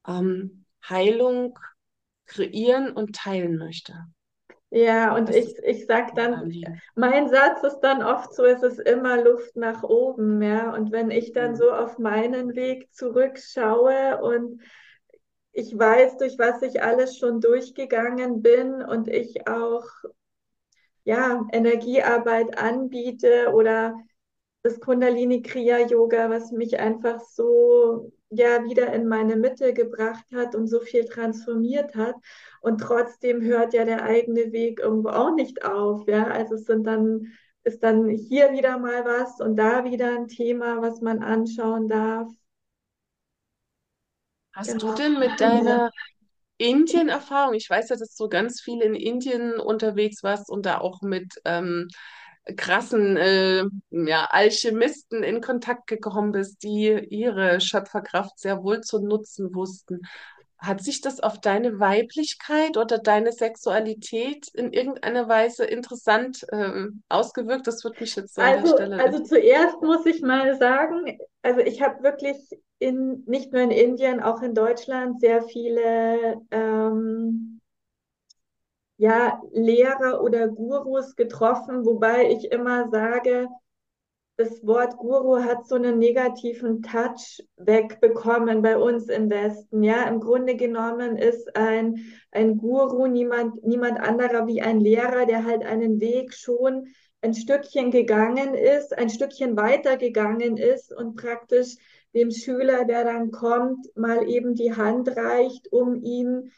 [0.06, 1.58] ähm, Heilung
[2.26, 3.94] kreieren und teilen möchte.
[4.72, 6.52] Ja, und das ich, ich sage dann,
[6.96, 10.74] mein Satz ist dann oft so, es ist immer Luft nach oben, ja.
[10.74, 11.56] Und wenn ich dann mhm.
[11.56, 14.62] so auf meinen Weg zurückschaue und
[15.52, 19.86] ich weiß, durch was ich alles schon durchgegangen bin und ich auch
[21.04, 23.96] ja, Energiearbeit anbiete oder
[24.62, 30.56] das Kundalini Kriya Yoga, was mich einfach so ja wieder in meine Mitte gebracht hat
[30.56, 32.16] und so viel transformiert hat.
[32.62, 36.08] Und trotzdem hört ja der eigene Weg irgendwo auch nicht auf.
[36.08, 37.32] Ja, also es sind dann
[37.64, 42.30] ist dann hier wieder mal was und da wieder ein Thema, was man anschauen darf.
[44.54, 44.92] Hast genau.
[44.92, 45.92] du denn mit deiner
[46.58, 51.02] Indien-Erfahrung, ich weiß ja, dass du ganz viel in Indien unterwegs warst und da auch
[51.02, 51.88] mit ähm,
[52.56, 59.54] krassen äh, ja, Alchemisten in Kontakt gekommen bist, die ihre Schöpferkraft sehr wohl zu nutzen
[59.54, 60.02] wussten.
[60.58, 67.66] Hat sich das auf deine Weiblichkeit oder deine Sexualität in irgendeiner Weise interessant äh, ausgewirkt?
[67.66, 71.82] Das würde mich jetzt der Also, Stelle also zuerst muss ich mal sagen, also ich
[71.82, 72.36] habe wirklich
[72.78, 77.59] in, nicht nur in Indien, auch in Deutschland sehr viele ähm,
[79.00, 83.48] ja, Lehrer oder Gurus getroffen, wobei ich immer sage,
[84.36, 89.84] das Wort Guru hat so einen negativen Touch wegbekommen bei uns im Westen.
[89.84, 95.46] Ja, im Grunde genommen ist ein, ein Guru niemand, niemand anderer wie ein Lehrer, der
[95.46, 96.88] halt einen Weg schon
[97.22, 101.76] ein Stückchen gegangen ist, ein Stückchen weiter gegangen ist und praktisch
[102.14, 106.52] dem Schüler, der dann kommt, mal eben die Hand reicht, um ihm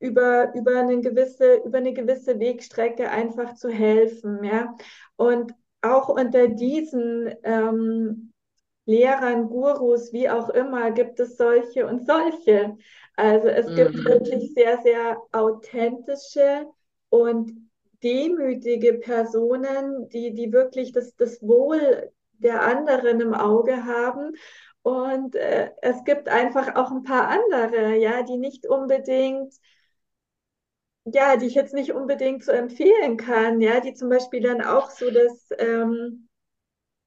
[0.00, 4.44] über, über, eine gewisse, über eine gewisse Wegstrecke einfach zu helfen.
[4.44, 4.74] Ja?
[5.16, 8.32] Und auch unter diesen ähm,
[8.86, 12.76] Lehrern, Gurus, wie auch immer, gibt es solche und solche.
[13.16, 14.04] Also es gibt Mhm.
[14.04, 16.66] wirklich sehr, sehr authentische
[17.10, 17.52] und
[18.02, 24.32] demütige Personen, die, die wirklich das, das Wohl der anderen im Auge haben.
[24.82, 29.52] Und äh, es gibt einfach auch ein paar andere, ja, die nicht unbedingt
[31.12, 34.90] ja, die ich jetzt nicht unbedingt so empfehlen kann, ja, die zum Beispiel dann auch
[34.90, 36.28] so das, ähm,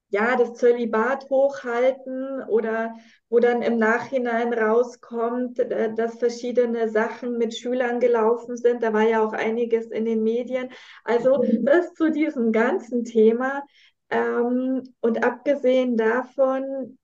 [0.10, 2.93] ja, das Zölibat hochhalten oder
[3.30, 8.84] wo dann im Nachhinein rauskommt, äh, dass verschiedene Sachen mit Schülern gelaufen sind.
[8.84, 10.70] Da war ja auch einiges in den Medien.
[11.06, 13.64] Also das zu diesem ganzen Thema.
[14.10, 16.97] Ähm, und abgesehen davon,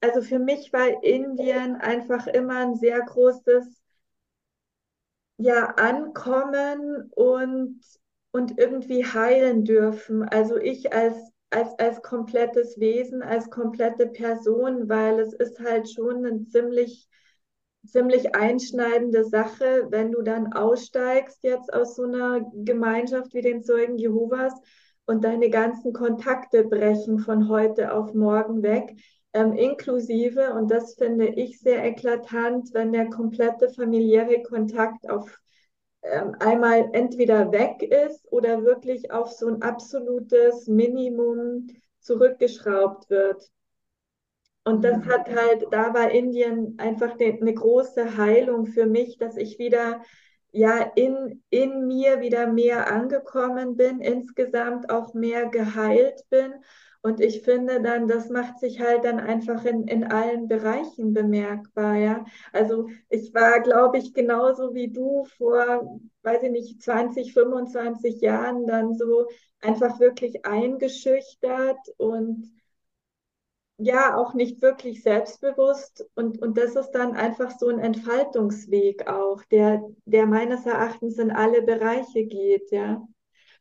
[0.00, 3.79] also für mich war Indien einfach immer ein sehr großes
[5.40, 7.80] ja ankommen und,
[8.32, 10.22] und irgendwie heilen dürfen.
[10.22, 11.16] Also ich als,
[11.50, 17.08] als, als komplettes Wesen, als komplette Person, weil es ist halt schon eine ziemlich,
[17.86, 23.98] ziemlich einschneidende Sache, wenn du dann aussteigst jetzt aus so einer Gemeinschaft wie den Zeugen
[23.98, 24.52] Jehovas
[25.06, 28.94] und deine ganzen Kontakte brechen von heute auf morgen weg.
[29.32, 35.38] Ähm, inklusive, und das finde ich sehr eklatant, wenn der komplette familiäre Kontakt auf
[36.02, 41.68] ähm, einmal entweder weg ist oder wirklich auf so ein absolutes Minimum
[42.00, 43.50] zurückgeschraubt wird.
[44.64, 45.10] Und das Mhm.
[45.10, 50.02] hat halt, da war Indien einfach eine, eine große Heilung für mich, dass ich wieder
[50.52, 56.52] ja in, in mir wieder mehr angekommen bin, insgesamt auch mehr geheilt bin.
[57.02, 61.94] Und ich finde dann, das macht sich halt dann einfach in, in allen Bereichen bemerkbar,
[61.96, 62.24] ja.
[62.52, 68.66] Also ich war, glaube ich, genauso wie du vor, weiß ich nicht, 20, 25 Jahren
[68.66, 69.26] dann so
[69.62, 72.50] einfach wirklich eingeschüchtert und
[73.78, 79.42] ja auch nicht wirklich selbstbewusst und, und das ist dann einfach so ein Entfaltungsweg auch,
[79.46, 83.02] der, der meines Erachtens in alle Bereiche geht, ja.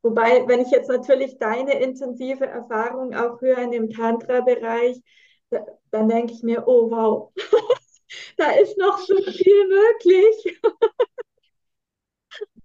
[0.02, 5.02] Wobei, wenn ich jetzt natürlich deine intensive Erfahrung auch höre in dem Tantra-Bereich,
[5.50, 7.34] da, dann denke ich mir, oh wow,
[8.38, 10.60] da ist noch so viel möglich.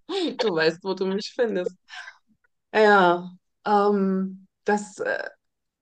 [0.39, 1.77] Du weißt, wo du mich findest.
[2.75, 3.31] Ja,
[3.67, 5.29] ähm, das, äh,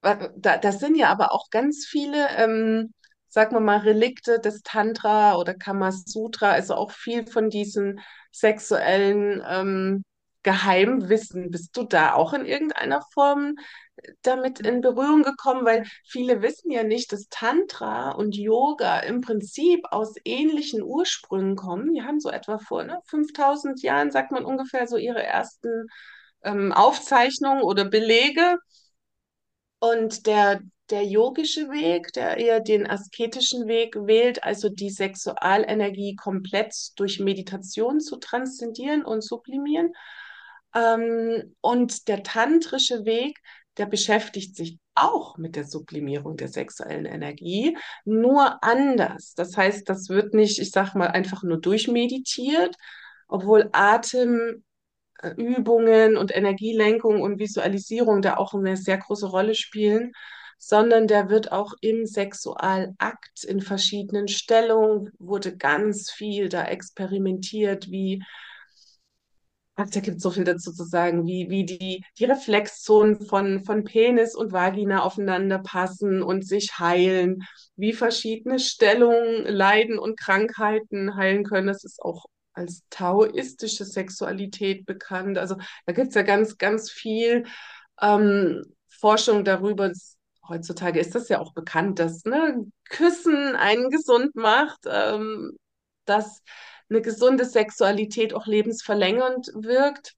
[0.02, 2.92] da, das sind ja aber auch ganz viele, ähm,
[3.28, 8.00] sagen wir mal, Relikte des Tantra oder Kamasutra, also auch viel von diesen
[8.32, 10.04] sexuellen ähm,
[10.42, 11.50] Geheimwissen.
[11.50, 13.56] Bist du da auch in irgendeiner Form
[14.22, 15.64] damit in Berührung gekommen?
[15.64, 21.94] Weil viele wissen ja nicht, dass Tantra und Yoga im Prinzip aus ähnlichen Ursprüngen kommen.
[21.94, 25.86] Die haben so etwa vor ne, 5000 Jahren, sagt man ungefähr, so ihre ersten
[26.42, 28.56] ähm, Aufzeichnungen oder Belege.
[29.78, 36.74] Und der, der yogische Weg, der eher den asketischen Weg wählt, also die Sexualenergie komplett
[36.96, 39.92] durch Meditation zu transzendieren und sublimieren.
[40.74, 43.38] Ähm, und der tantrische Weg,
[43.78, 49.34] der beschäftigt sich auch mit der Sublimierung der sexuellen Energie, nur anders.
[49.34, 52.76] Das heißt, das wird nicht, ich sag mal, einfach nur durchmeditiert,
[53.28, 54.62] obwohl Atem
[55.22, 60.12] äh, und Energielenkung und Visualisierung da auch eine sehr große Rolle spielen,
[60.58, 68.22] sondern der wird auch im Sexualakt in verschiedenen Stellungen, wurde ganz viel da experimentiert, wie
[69.74, 73.64] Ach, da gibt es so viel dazu zu sagen, wie, wie die, die Reflexzonen von,
[73.64, 77.42] von Penis und Vagina aufeinander passen und sich heilen,
[77.76, 81.68] wie verschiedene Stellungen, Leiden und Krankheiten heilen können.
[81.68, 85.38] Das ist auch als taoistische Sexualität bekannt.
[85.38, 85.56] Also
[85.86, 87.44] da gibt es ja ganz, ganz viel.
[88.00, 88.62] ähm,
[89.00, 89.90] Forschung darüber,
[90.48, 95.56] heutzutage ist das ja auch bekannt, dass ne, Küssen einen gesund macht, ähm,
[96.04, 96.42] dass
[96.92, 100.14] eine gesunde Sexualität auch lebensverlängernd wirkt.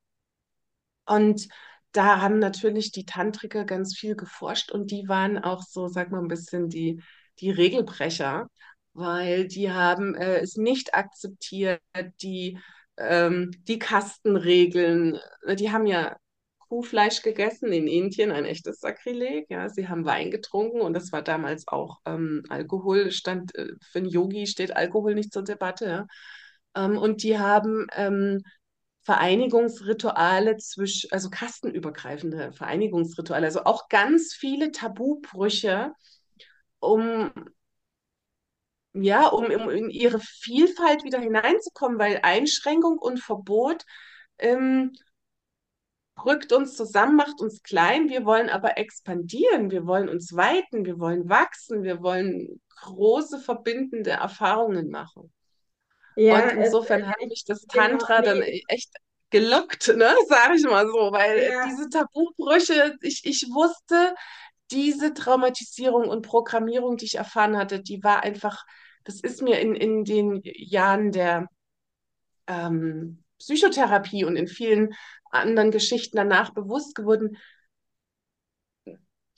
[1.07, 1.49] Und
[1.93, 6.21] da haben natürlich die Tantriker ganz viel geforscht und die waren auch so, sag mal,
[6.21, 7.01] ein bisschen die,
[7.39, 8.49] die Regelbrecher,
[8.95, 11.81] weil die haben äh, es nicht akzeptiert,
[12.23, 12.59] die,
[12.97, 15.19] ähm, die Kastenregeln.
[15.57, 16.17] Die haben ja
[16.69, 19.47] Kuhfleisch gegessen in Indien, ein echtes Sakrileg.
[19.49, 23.13] Ja, sie haben Wein getrunken und das war damals auch ähm, Alkohol.
[23.13, 25.87] Stand, äh, für einen Yogi steht Alkohol nicht zur Debatte.
[25.87, 26.07] Ja?
[26.75, 28.43] Ähm, und die haben ähm,
[29.03, 35.93] Vereinigungsrituale zwischen, also kastenübergreifende Vereinigungsrituale, also auch ganz viele Tabubrüche,
[36.81, 37.31] um
[38.95, 43.85] ja, um, in ihre Vielfalt wieder hineinzukommen, weil Einschränkung und Verbot
[44.39, 44.93] ähm,
[46.25, 48.09] rückt uns zusammen, macht uns klein.
[48.09, 54.11] Wir wollen aber expandieren, wir wollen uns weiten, wir wollen wachsen, wir wollen große verbindende
[54.11, 55.33] Erfahrungen machen.
[56.17, 58.91] Ja, Und insofern hat mich das genau, Tantra dann nee, echt
[59.31, 64.15] gelockt, ne, sage ich mal so, weil ja, diese Tabubrüche, ich, ich wusste,
[64.71, 68.65] diese Traumatisierung und Programmierung, die ich erfahren hatte, die war einfach,
[69.05, 71.49] das ist mir in, in den Jahren der
[72.47, 74.95] ähm, Psychotherapie und in vielen
[75.31, 77.37] anderen Geschichten danach bewusst geworden,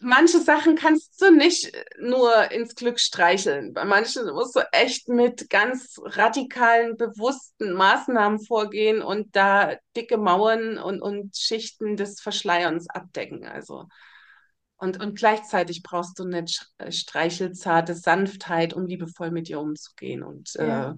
[0.01, 3.73] manche Sachen kannst du nicht nur ins Glück streicheln.
[3.73, 10.79] Bei manchen musst du echt mit ganz radikalen, bewussten Maßnahmen vorgehen und da dicke Mauern
[10.79, 13.47] und, und Schichten des Verschleierns abdecken.
[13.47, 13.87] Also.
[14.79, 16.45] Und, und gleichzeitig brauchst du eine
[16.91, 20.23] streichelzarte Sanftheit, um liebevoll mit dir umzugehen.
[20.23, 20.91] Und ja.
[20.91, 20.95] äh,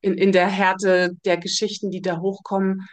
[0.00, 2.88] in, in der Härte der Geschichten, die da hochkommen,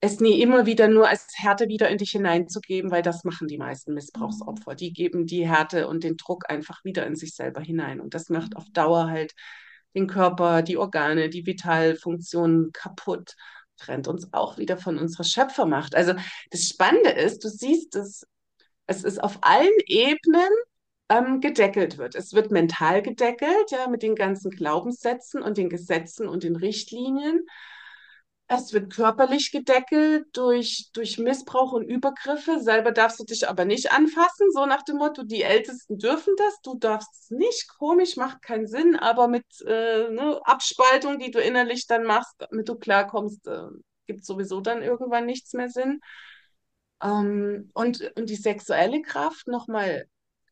[0.00, 3.58] es nie immer wieder nur als Härte wieder in dich hineinzugeben, weil das machen die
[3.58, 3.94] meisten.
[3.94, 4.74] Missbrauchsopfer.
[4.74, 8.00] Die geben die Härte und den Druck einfach wieder in sich selber hinein.
[8.00, 9.34] Und das macht auf Dauer halt
[9.94, 13.34] den Körper, die Organe, die Vitalfunktionen kaputt,
[13.78, 15.94] trennt uns auch wieder von unserer Schöpfermacht.
[15.94, 16.14] Also
[16.50, 18.26] das Spannende ist, du siehst es,
[18.86, 20.50] es ist auf allen Ebenen
[21.08, 22.14] ähm, gedeckelt wird.
[22.14, 27.46] Es wird mental gedeckelt, ja, mit den ganzen Glaubenssätzen und den Gesetzen und den Richtlinien.
[28.48, 32.60] Es wird körperlich gedeckelt durch, durch Missbrauch und Übergriffe.
[32.60, 36.60] Selber darfst du dich aber nicht anfassen, so nach dem Motto, die Ältesten dürfen das,
[36.62, 37.68] du darfst es nicht.
[37.76, 42.68] Komisch, macht keinen Sinn, aber mit äh, ne, Abspaltung, die du innerlich dann machst, damit
[42.68, 43.66] du klarkommst, äh,
[44.06, 46.00] gibt sowieso dann irgendwann nichts mehr Sinn.
[47.02, 50.06] Ähm, und, und die sexuelle Kraft nochmal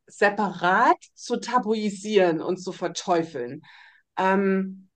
[0.06, 3.62] separat zu tabuisieren und zu verteufeln.
[4.18, 4.88] Ähm,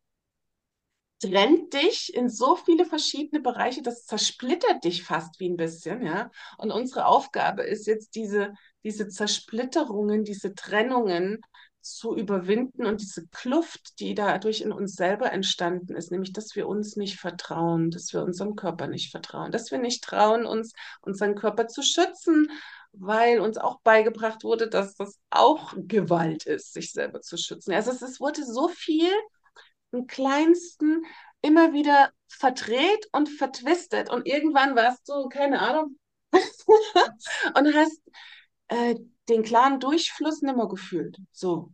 [1.20, 6.30] trennt dich in so viele verschiedene Bereiche, das zersplittert dich fast wie ein bisschen, ja.
[6.58, 8.54] Und unsere Aufgabe ist jetzt diese,
[8.84, 11.40] diese Zersplitterungen, diese Trennungen
[11.80, 16.68] zu überwinden und diese Kluft, die dadurch in uns selber entstanden ist, nämlich, dass wir
[16.68, 21.34] uns nicht vertrauen, dass wir unserem Körper nicht vertrauen, dass wir nicht trauen, uns unseren
[21.34, 22.50] Körper zu schützen,
[22.92, 27.72] weil uns auch beigebracht wurde, dass das auch Gewalt ist, sich selber zu schützen.
[27.72, 29.10] Also es, es wurde so viel
[29.92, 31.04] im Kleinsten
[31.42, 34.10] immer wieder verdreht und vertwistet.
[34.10, 35.96] Und irgendwann warst du, keine Ahnung,
[37.54, 38.00] und hast
[38.68, 38.96] äh,
[39.28, 41.18] den klaren Durchfluss nimmer gefühlt.
[41.32, 41.72] So.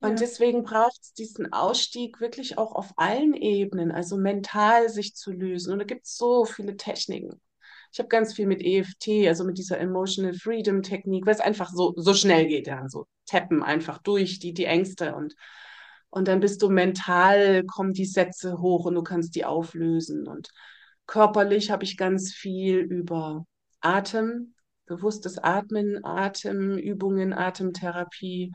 [0.00, 0.20] Und Ja.
[0.20, 5.72] deswegen braucht es diesen Ausstieg wirklich auch auf allen Ebenen, also mental sich zu lösen.
[5.72, 7.40] Und da gibt es so viele Techniken.
[7.92, 11.70] Ich habe ganz viel mit EFT, also mit dieser Emotional Freedom Technik, weil es einfach
[11.72, 15.34] so, so schnell geht, ja, so tappen einfach durch die, die Ängste und
[16.14, 20.26] und dann bist du mental, kommen die Sätze hoch und du kannst die auflösen.
[20.28, 20.48] Und
[21.06, 23.46] körperlich habe ich ganz viel über
[23.80, 24.54] Atem,
[24.86, 28.52] bewusstes Atmen, Atemübungen, Atemtherapie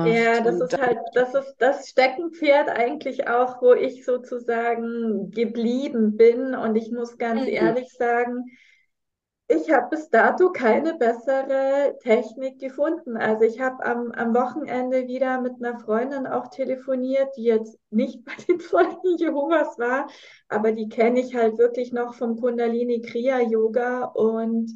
[0.00, 0.40] Ja, gemacht.
[0.40, 6.54] das Und ist halt, das ist das Steckenpferd eigentlich auch, wo ich sozusagen geblieben bin.
[6.54, 7.48] Und ich muss ganz Mhm.
[7.48, 8.44] ehrlich sagen,
[9.48, 13.16] ich habe bis dato keine bessere Technik gefunden.
[13.16, 18.22] Also ich habe am, am Wochenende wieder mit einer Freundin auch telefoniert, die jetzt nicht
[18.26, 20.06] bei den Zeugen Jehovas war,
[20.48, 24.70] aber die kenne ich halt wirklich noch vom Kundalini Kriya Yoga und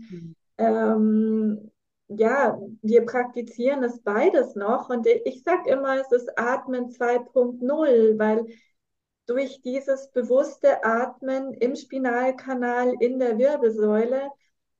[0.56, 1.70] ähm,
[2.08, 8.46] ja, wir praktizieren es beides noch und ich sage immer, es ist Atmen 2.0, weil
[9.26, 14.30] durch dieses bewusste Atmen im Spinalkanal in der Wirbelsäule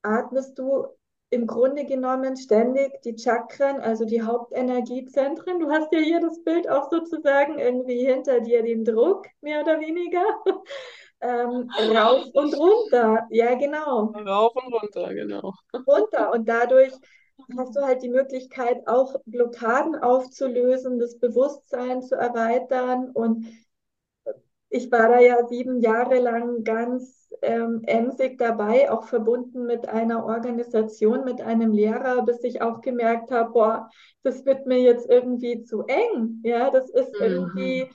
[0.02, 0.86] atmest du
[1.32, 5.60] im Grunde genommen ständig die Chakren, also die Hauptenergiezentren.
[5.60, 9.80] Du hast ja hier das Bild auch sozusagen irgendwie hinter dir den Druck, mehr oder
[9.80, 10.22] weniger.
[11.22, 13.26] ähm, rauf und runter.
[13.30, 14.12] Ja, genau.
[14.14, 15.54] Rauf und runter, genau.
[15.86, 16.32] Runter.
[16.32, 16.92] Und dadurch
[17.56, 23.10] hast du halt die Möglichkeit, auch Blockaden aufzulösen, das Bewusstsein zu erweitern.
[23.10, 23.46] Und
[24.72, 30.24] ich war da ja sieben Jahre lang ganz ähm, emsig dabei, auch verbunden mit einer
[30.26, 33.90] Organisation, mit einem Lehrer, bis ich auch gemerkt habe, boah,
[34.22, 36.40] das wird mir jetzt irgendwie zu eng.
[36.44, 37.20] Ja, das ist Mhm.
[37.20, 37.90] irgendwie,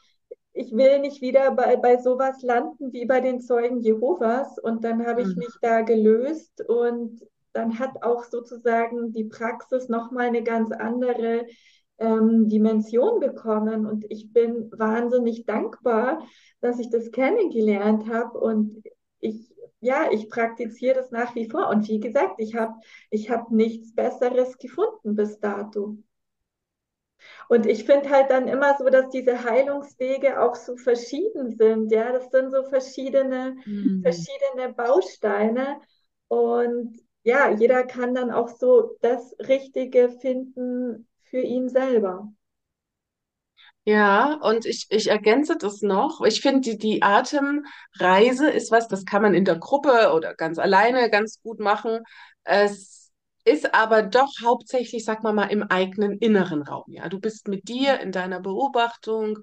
[0.53, 4.59] ich will nicht wieder bei, bei sowas landen wie bei den Zeugen Jehovas.
[4.59, 5.37] Und dann habe ich Mhm.
[5.37, 11.45] mich da gelöst und dann hat auch sozusagen die Praxis nochmal eine ganz andere
[11.99, 13.85] ähm, Dimension bekommen.
[13.85, 16.21] Und ich bin wahnsinnig dankbar,
[16.61, 18.83] dass ich das kennengelernt habe und
[19.19, 21.69] ich, ja, ich praktiziere das nach wie vor.
[21.69, 22.73] Und wie gesagt, ich habe
[23.09, 25.97] ich hab nichts Besseres gefunden bis dato.
[27.49, 31.91] Und ich finde halt dann immer so, dass diese Heilungswege auch so verschieden sind.
[31.91, 34.01] Ja, das sind so verschiedene, Mhm.
[34.01, 35.79] verschiedene Bausteine.
[36.27, 42.31] Und ja, jeder kann dann auch so das Richtige finden für ihn selber.
[43.85, 46.21] Ja, und ich, ich ergänze das noch.
[46.25, 50.59] Ich finde, die, die Atemreise ist was, das kann man in der Gruppe oder ganz
[50.59, 51.99] alleine ganz gut machen.
[52.43, 53.11] Es
[53.45, 56.83] ist aber doch hauptsächlich, sag mal mal, im eigenen inneren Raum.
[56.87, 59.37] Ja, du bist mit dir in deiner Beobachtung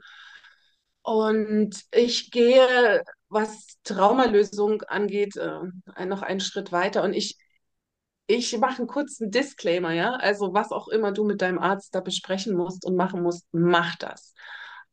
[1.02, 7.36] und ich gehe, was Traumalösung angeht, äh, noch einen Schritt weiter und ich
[8.26, 10.12] ich mache einen kurzen Disclaimer, ja.
[10.14, 13.96] Also was auch immer du mit deinem Arzt da besprechen musst und machen musst, mach
[13.96, 14.34] das.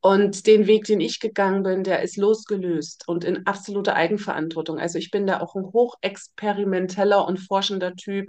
[0.02, 4.80] Und den Weg, den ich gegangen bin, der ist losgelöst und in absoluter Eigenverantwortung.
[4.80, 8.28] Also ich bin da auch ein hochexperimenteller und forschender Typ.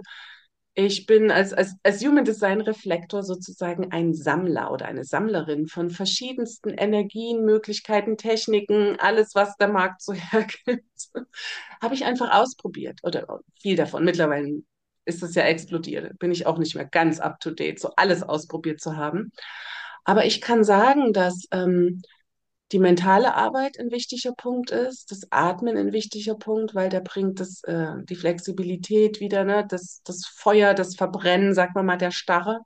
[0.75, 5.89] Ich bin als, als, als Human Design Reflektor sozusagen ein Sammler oder eine Sammlerin von
[5.89, 11.09] verschiedensten Energien, Möglichkeiten, Techniken, alles, was der Markt so hergibt,
[11.81, 14.03] habe ich einfach ausprobiert oder viel davon.
[14.03, 14.63] Mittlerweile
[15.05, 16.17] ist es ja explodiert.
[16.19, 19.31] Bin ich auch nicht mehr ganz up to date, so alles ausprobiert zu haben.
[20.03, 22.01] Aber ich kann sagen, dass ähm,
[22.71, 27.39] die mentale Arbeit ein wichtiger Punkt ist, das Atmen ein wichtiger Punkt, weil der bringt
[27.39, 29.65] das, äh, die Flexibilität wieder, ne?
[29.67, 32.61] das, das Feuer, das Verbrennen, sagt man mal, der Starre.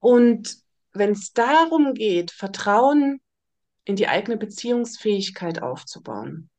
[0.00, 0.56] Und
[0.92, 3.20] wenn es darum geht, Vertrauen
[3.84, 6.50] in die eigene Beziehungsfähigkeit aufzubauen,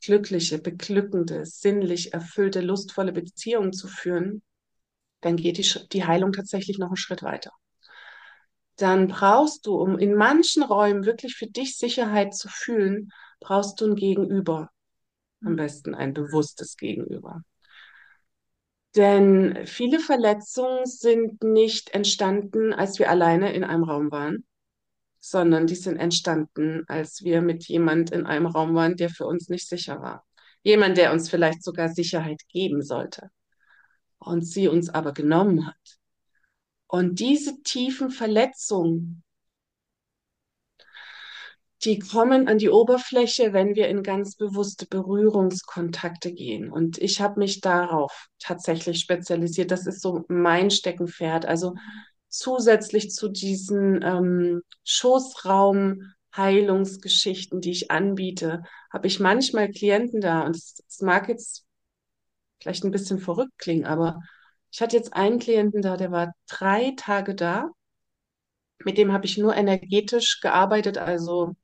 [0.00, 4.42] glückliche, beglückende, sinnlich erfüllte, lustvolle Beziehungen zu führen,
[5.20, 7.52] dann geht die, die Heilung tatsächlich noch einen Schritt weiter.
[8.76, 13.86] Dann brauchst du, um in manchen Räumen wirklich für dich Sicherheit zu fühlen, brauchst du
[13.86, 14.70] ein Gegenüber.
[15.44, 17.42] Am besten ein bewusstes Gegenüber.
[18.96, 24.44] Denn viele Verletzungen sind nicht entstanden, als wir alleine in einem Raum waren,
[25.20, 29.48] sondern die sind entstanden, als wir mit jemand in einem Raum waren, der für uns
[29.48, 30.26] nicht sicher war.
[30.62, 33.30] Jemand, der uns vielleicht sogar Sicherheit geben sollte
[34.18, 35.98] und sie uns aber genommen hat.
[36.86, 39.22] Und diese tiefen Verletzungen,
[41.84, 46.70] die kommen an die Oberfläche, wenn wir in ganz bewusste Berührungskontakte gehen.
[46.70, 49.70] Und ich habe mich darauf tatsächlich spezialisiert.
[49.70, 51.46] Das ist so mein Steckenpferd.
[51.46, 51.74] Also
[52.30, 58.62] zusätzlich zu diesen ähm, Schoßraum-Heilungsgeschichten, die ich anbiete,
[58.92, 60.42] habe ich manchmal Klienten da.
[60.42, 61.64] Und es mag jetzt
[62.60, 64.20] vielleicht ein bisschen verrückt klingen, aber
[64.72, 67.70] ich hatte jetzt einen Klienten da, der war drei Tage da.
[68.84, 71.54] Mit dem habe ich nur energetisch gearbeitet, also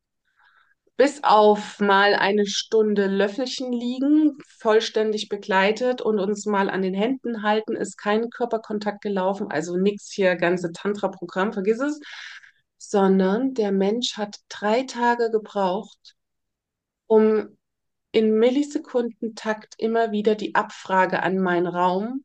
[0.97, 7.42] bis auf mal eine Stunde Löffelchen liegen, vollständig begleitet und uns mal an den Händen
[7.42, 12.01] halten, ist kein Körperkontakt gelaufen, also nichts hier, ganze Tantra-Programm, vergiss es,
[12.78, 16.14] sondern der Mensch hat drei Tage gebraucht,
[17.07, 17.57] um
[18.12, 22.24] in Millisekundentakt immer wieder die Abfrage an meinen Raum,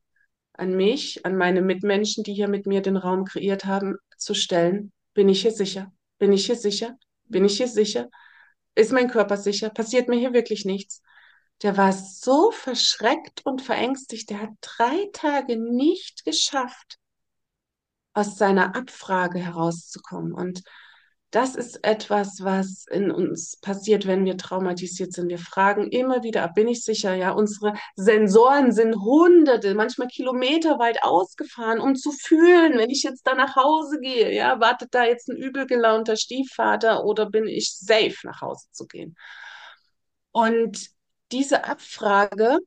[0.53, 4.93] an mich, an meine Mitmenschen, die hier mit mir den Raum kreiert haben, zu stellen.
[5.13, 5.91] Bin ich hier sicher?
[6.19, 6.97] Bin ich hier sicher?
[7.25, 8.09] Bin ich hier sicher?
[8.75, 9.69] Ist mein Körper sicher?
[9.69, 11.01] Passiert mir hier wirklich nichts?
[11.61, 14.29] Der war so verschreckt und verängstigt.
[14.29, 16.97] Der hat drei Tage nicht geschafft,
[18.13, 20.33] aus seiner Abfrage herauszukommen.
[20.33, 20.63] Und
[21.31, 25.29] das ist etwas, was in uns passiert, wenn wir traumatisiert sind.
[25.29, 27.15] Wir fragen immer wieder ab, bin ich sicher?
[27.15, 33.25] Ja, unsere Sensoren sind hunderte, manchmal Kilometer weit ausgefahren, um zu fühlen, wenn ich jetzt
[33.25, 37.77] da nach Hause gehe, ja, wartet da jetzt ein übel gelaunter Stiefvater oder bin ich
[37.77, 39.15] safe nach Hause zu gehen?
[40.31, 40.89] Und
[41.31, 42.57] diese Abfrage,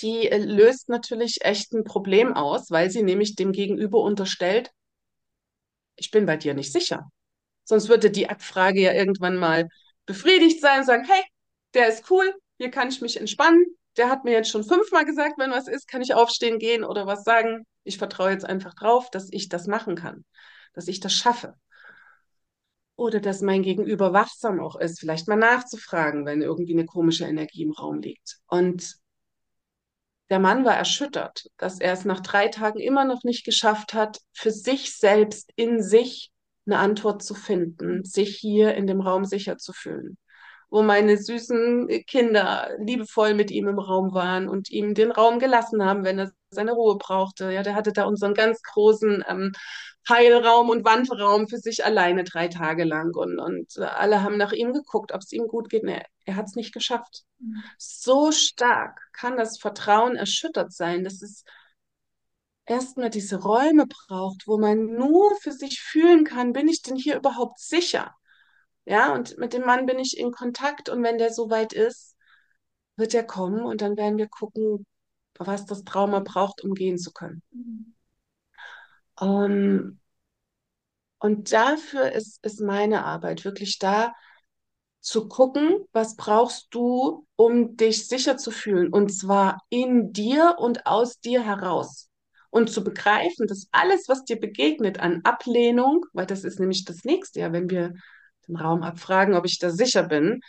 [0.00, 4.70] die äh, löst natürlich echt ein Problem aus, weil sie nämlich dem Gegenüber unterstellt,
[5.96, 7.10] ich bin bei dir nicht sicher.
[7.64, 9.68] Sonst würde die Abfrage ja irgendwann mal
[10.06, 11.22] befriedigt sein und sagen, hey,
[11.74, 13.64] der ist cool, hier kann ich mich entspannen.
[13.96, 17.06] Der hat mir jetzt schon fünfmal gesagt, wenn was ist, kann ich aufstehen gehen oder
[17.06, 17.64] was sagen.
[17.84, 20.24] Ich vertraue jetzt einfach drauf, dass ich das machen kann,
[20.72, 21.54] dass ich das schaffe.
[22.96, 27.62] Oder dass mein Gegenüber wachsam auch ist, vielleicht mal nachzufragen, wenn irgendwie eine komische Energie
[27.62, 28.38] im Raum liegt.
[28.46, 28.96] Und
[30.30, 34.20] der Mann war erschüttert, dass er es nach drei Tagen immer noch nicht geschafft hat,
[34.32, 36.32] für sich selbst in sich
[36.66, 40.18] eine Antwort zu finden, sich hier in dem Raum sicher zu fühlen
[40.74, 45.84] wo meine süßen Kinder liebevoll mit ihm im Raum waren und ihm den Raum gelassen
[45.84, 47.52] haben, wenn er seine Ruhe brauchte.
[47.52, 49.52] Ja, der hatte da unseren ganz großen ähm,
[50.08, 54.72] Heilraum und Wandraum für sich alleine drei Tage lang und, und alle haben nach ihm
[54.72, 55.84] geguckt, ob es ihm gut geht.
[55.84, 57.22] Nee, er hat es nicht geschafft.
[57.38, 57.62] Mhm.
[57.78, 61.44] So stark kann das Vertrauen erschüttert sein, dass es
[62.66, 67.16] erstmal diese Räume braucht, wo man nur für sich fühlen kann, bin ich denn hier
[67.16, 68.14] überhaupt sicher?
[68.84, 72.16] Ja, und mit dem Mann bin ich in Kontakt und wenn der soweit ist,
[72.96, 74.86] wird er kommen und dann werden wir gucken,
[75.38, 77.42] was das Trauma braucht, um gehen zu können.
[77.50, 77.94] Mhm.
[79.20, 80.00] Um,
[81.18, 84.12] und dafür ist, ist meine Arbeit wirklich da,
[85.00, 88.92] zu gucken, was brauchst du, um dich sicher zu fühlen.
[88.92, 92.08] Und zwar in dir und aus dir heraus.
[92.54, 97.02] Und zu begreifen, dass alles, was dir begegnet an Ablehnung, weil das ist nämlich das
[97.02, 97.94] nächste, ja, wenn wir
[98.46, 100.40] den Raum abfragen, ob ich da sicher bin.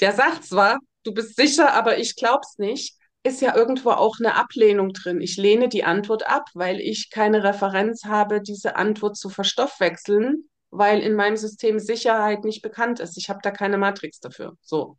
[0.00, 4.34] Der sagt zwar, du bist sicher, aber ich glaub's nicht, ist ja irgendwo auch eine
[4.34, 5.22] Ablehnung drin.
[5.22, 11.00] Ich lehne die Antwort ab, weil ich keine Referenz habe, diese Antwort zu verstoffwechseln, weil
[11.00, 13.16] in meinem System Sicherheit nicht bekannt ist.
[13.16, 14.58] Ich habe da keine Matrix dafür.
[14.60, 14.98] So.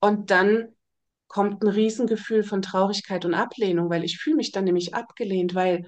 [0.00, 0.74] Und dann
[1.28, 5.86] kommt ein Riesengefühl von Traurigkeit und Ablehnung, weil ich fühle mich dann nämlich abgelehnt, weil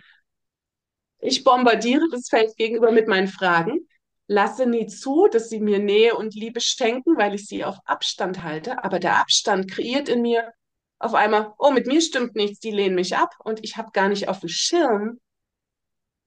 [1.19, 3.87] ich bombardiere das Feld gegenüber mit meinen Fragen
[4.31, 8.45] lasse nie zu, dass sie mir Nähe und Liebe schenken, weil ich sie auf Abstand
[8.45, 8.85] halte.
[8.85, 10.53] Aber der Abstand kreiert in mir
[11.01, 14.09] auf einmal, oh, mit mir stimmt nichts, die lehnen mich ab und ich habe gar
[14.09, 15.19] nicht auf dem Schirm,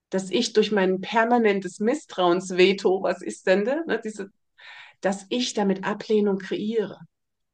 [0.10, 4.30] dass ich durch mein permanentes Misstrauensveto, was ich sende, ne, diese,
[5.00, 7.00] dass ich damit Ablehnung kreiere.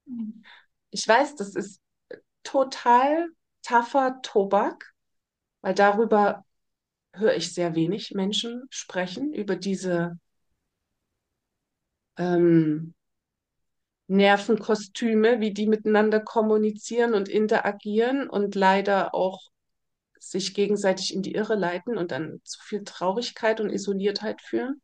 [0.06, 0.44] Mhm.
[0.92, 1.82] Ich weiß, das ist
[2.44, 3.28] total
[3.62, 4.94] taffer Tobak,
[5.62, 6.46] weil darüber
[7.14, 10.20] höre ich sehr wenig Menschen sprechen, über diese
[12.18, 12.94] ähm,
[14.08, 19.50] Nervenkostüme, wie die miteinander kommunizieren und interagieren und leider auch
[20.20, 24.82] sich gegenseitig in die Irre leiten und dann zu viel Traurigkeit und Isoliertheit führen.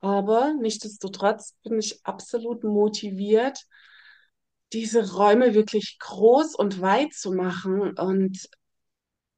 [0.00, 3.66] Aber nichtsdestotrotz bin ich absolut motiviert,
[4.72, 8.48] diese Räume wirklich groß und weit zu machen und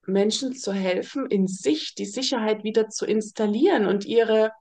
[0.07, 4.53] Menschen zu helfen, in sich die Sicherheit wieder zu installieren und ihre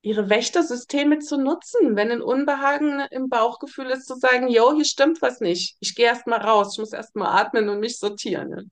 [0.00, 5.20] ihre Wächtersysteme zu nutzen, wenn ein Unbehagen im Bauchgefühl ist, zu sagen, yo, hier stimmt
[5.22, 5.76] was nicht.
[5.80, 8.70] Ich gehe erst mal raus, ich muss erst mal atmen und mich sortieren.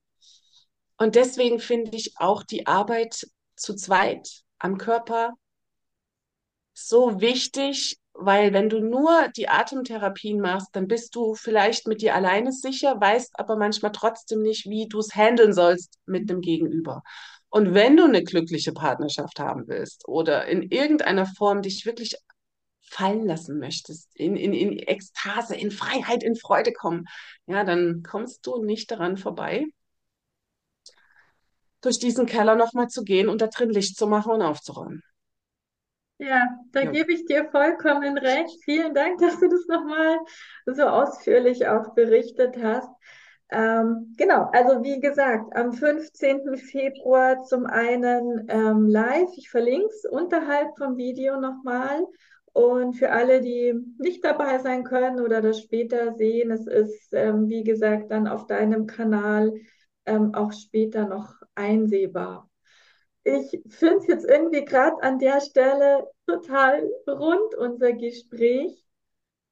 [0.98, 5.34] Und deswegen finde ich auch die Arbeit zu zweit am Körper
[6.72, 12.14] so wichtig, weil wenn du nur die Atemtherapien machst, dann bist du vielleicht mit dir
[12.14, 17.02] alleine sicher, weißt aber manchmal trotzdem nicht, wie du es handeln sollst mit dem Gegenüber.
[17.48, 22.16] Und wenn du eine glückliche Partnerschaft haben willst oder in irgendeiner Form dich wirklich
[22.82, 27.06] fallen lassen möchtest, in, in, in Ekstase, in Freiheit, in Freude kommen,
[27.46, 29.66] ja, dann kommst du nicht daran vorbei,
[31.80, 35.02] durch diesen Keller nochmal zu gehen und da drin Licht zu machen und aufzuräumen.
[36.18, 36.90] Ja, da ja.
[36.90, 38.62] gebe ich dir vollkommen recht.
[38.64, 40.18] Vielen Dank, dass du das nochmal
[40.66, 42.88] so ausführlich auch berichtet hast.
[43.50, 46.56] Ähm, genau, also wie gesagt, am 15.
[46.56, 52.04] Februar zum einen ähm, live, ich verlinke es unterhalb vom Video nochmal.
[52.52, 57.48] Und für alle, die nicht dabei sein können oder das später sehen, es ist, ähm,
[57.50, 59.52] wie gesagt, dann auf deinem Kanal
[60.06, 62.48] ähm, auch später noch einsehbar.
[63.24, 68.84] Ich finde es jetzt irgendwie gerade an der Stelle total rund, unser Gespräch.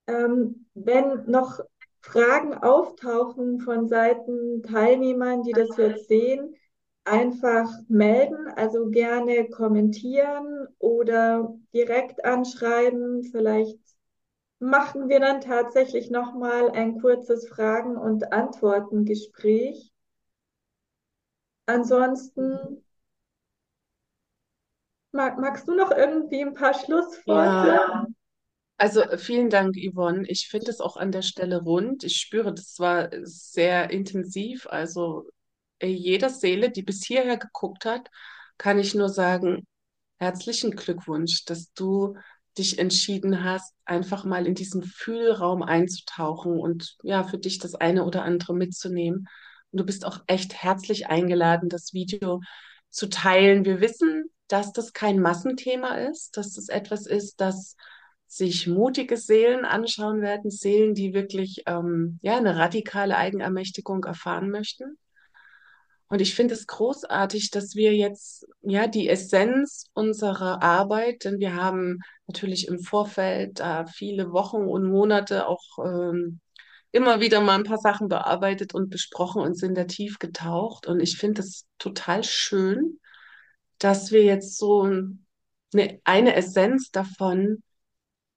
[0.07, 1.61] Ähm, wenn noch
[2.01, 6.55] Fragen auftauchen von Seiten Teilnehmern, die das jetzt sehen,
[7.05, 13.25] einfach melden, also gerne kommentieren oder direkt anschreiben.
[13.25, 13.79] Vielleicht
[14.59, 19.93] machen wir dann tatsächlich nochmal ein kurzes Fragen- und Antwortengespräch.
[21.67, 22.84] Ansonsten
[25.15, 27.69] mag, magst du noch irgendwie ein paar Schlussworte?
[27.69, 28.07] Ja.
[28.77, 30.25] Also äh, vielen Dank, Yvonne.
[30.29, 32.05] Ich finde es auch an der Stelle rund.
[32.05, 34.67] Ich spüre das zwar sehr intensiv.
[34.69, 35.29] Also
[35.83, 38.11] jeder Seele, die bis hierher geguckt hat,
[38.59, 39.67] kann ich nur sagen,
[40.19, 42.17] herzlichen Glückwunsch, dass du
[42.57, 48.05] dich entschieden hast, einfach mal in diesen Fühlraum einzutauchen und ja, für dich das eine
[48.05, 49.27] oder andere mitzunehmen.
[49.73, 52.41] Und du bist auch echt herzlich eingeladen, das Video
[52.91, 53.65] zu teilen.
[53.65, 57.77] Wir wissen, dass das kein Massenthema ist, dass das etwas ist, das
[58.27, 64.99] sich mutige Seelen anschauen werden, Seelen, die wirklich ähm, ja, eine radikale Eigenermächtigung erfahren möchten.
[66.09, 71.55] Und ich finde es großartig, dass wir jetzt ja die Essenz unserer Arbeit, denn wir
[71.55, 76.41] haben natürlich im Vorfeld da viele Wochen und Monate auch ähm,
[76.93, 80.87] immer wieder mal ein paar Sachen bearbeitet und besprochen und sind da tief getaucht.
[80.87, 83.01] Und ich finde es total schön,
[83.79, 87.63] dass wir jetzt so eine, eine Essenz davon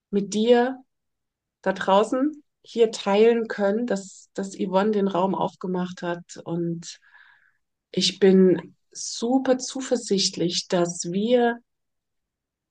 [0.09, 0.77] mit dir
[1.61, 6.37] da draußen hier teilen können, dass, dass Yvonne den Raum aufgemacht hat.
[6.43, 6.99] Und
[7.91, 11.59] ich bin super zuversichtlich, dass wir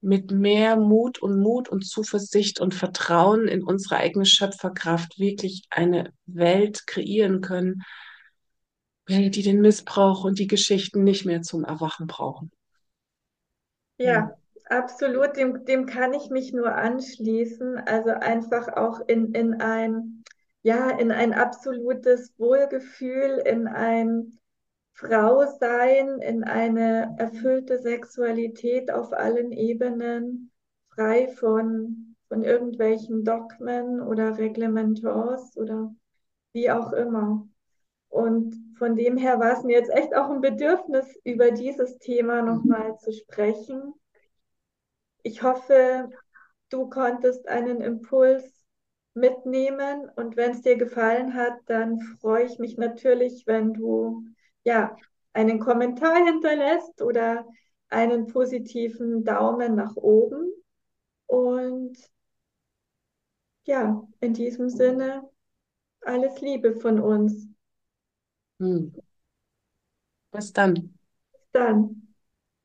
[0.01, 6.12] mit mehr Mut und Mut und Zuversicht und Vertrauen in unsere eigene Schöpferkraft wirklich eine
[6.26, 7.82] Welt kreieren können,
[9.09, 12.51] die den Missbrauch und die Geschichten nicht mehr zum Erwachen brauchen.
[13.98, 14.31] Ja,
[14.66, 15.36] absolut.
[15.36, 17.78] Dem, dem kann ich mich nur anschließen.
[17.78, 20.24] Also einfach auch in, in ein,
[20.62, 24.39] ja, in ein absolutes Wohlgefühl, in ein
[24.93, 30.51] Frau sein, in eine erfüllte Sexualität auf allen Ebenen,
[30.94, 35.94] frei von, von irgendwelchen Dogmen oder Reglementors oder
[36.52, 37.47] wie auch immer.
[38.09, 42.43] Und von dem her war es mir jetzt echt auch ein Bedürfnis, über dieses Thema
[42.43, 43.94] nochmal zu sprechen.
[45.23, 46.11] Ich hoffe,
[46.70, 48.65] du konntest einen Impuls
[49.15, 54.24] mitnehmen und wenn es dir gefallen hat, dann freue ich mich natürlich, wenn du
[54.62, 54.94] ja
[55.32, 57.47] einen Kommentar hinterlässt oder
[57.89, 60.53] einen positiven Daumen nach oben.
[61.27, 61.97] Und
[63.65, 65.28] ja, in diesem Sinne,
[66.03, 67.45] alles Liebe von uns.
[68.60, 68.90] Hm.
[70.30, 70.74] Bis dann.
[70.74, 72.05] Bis dann.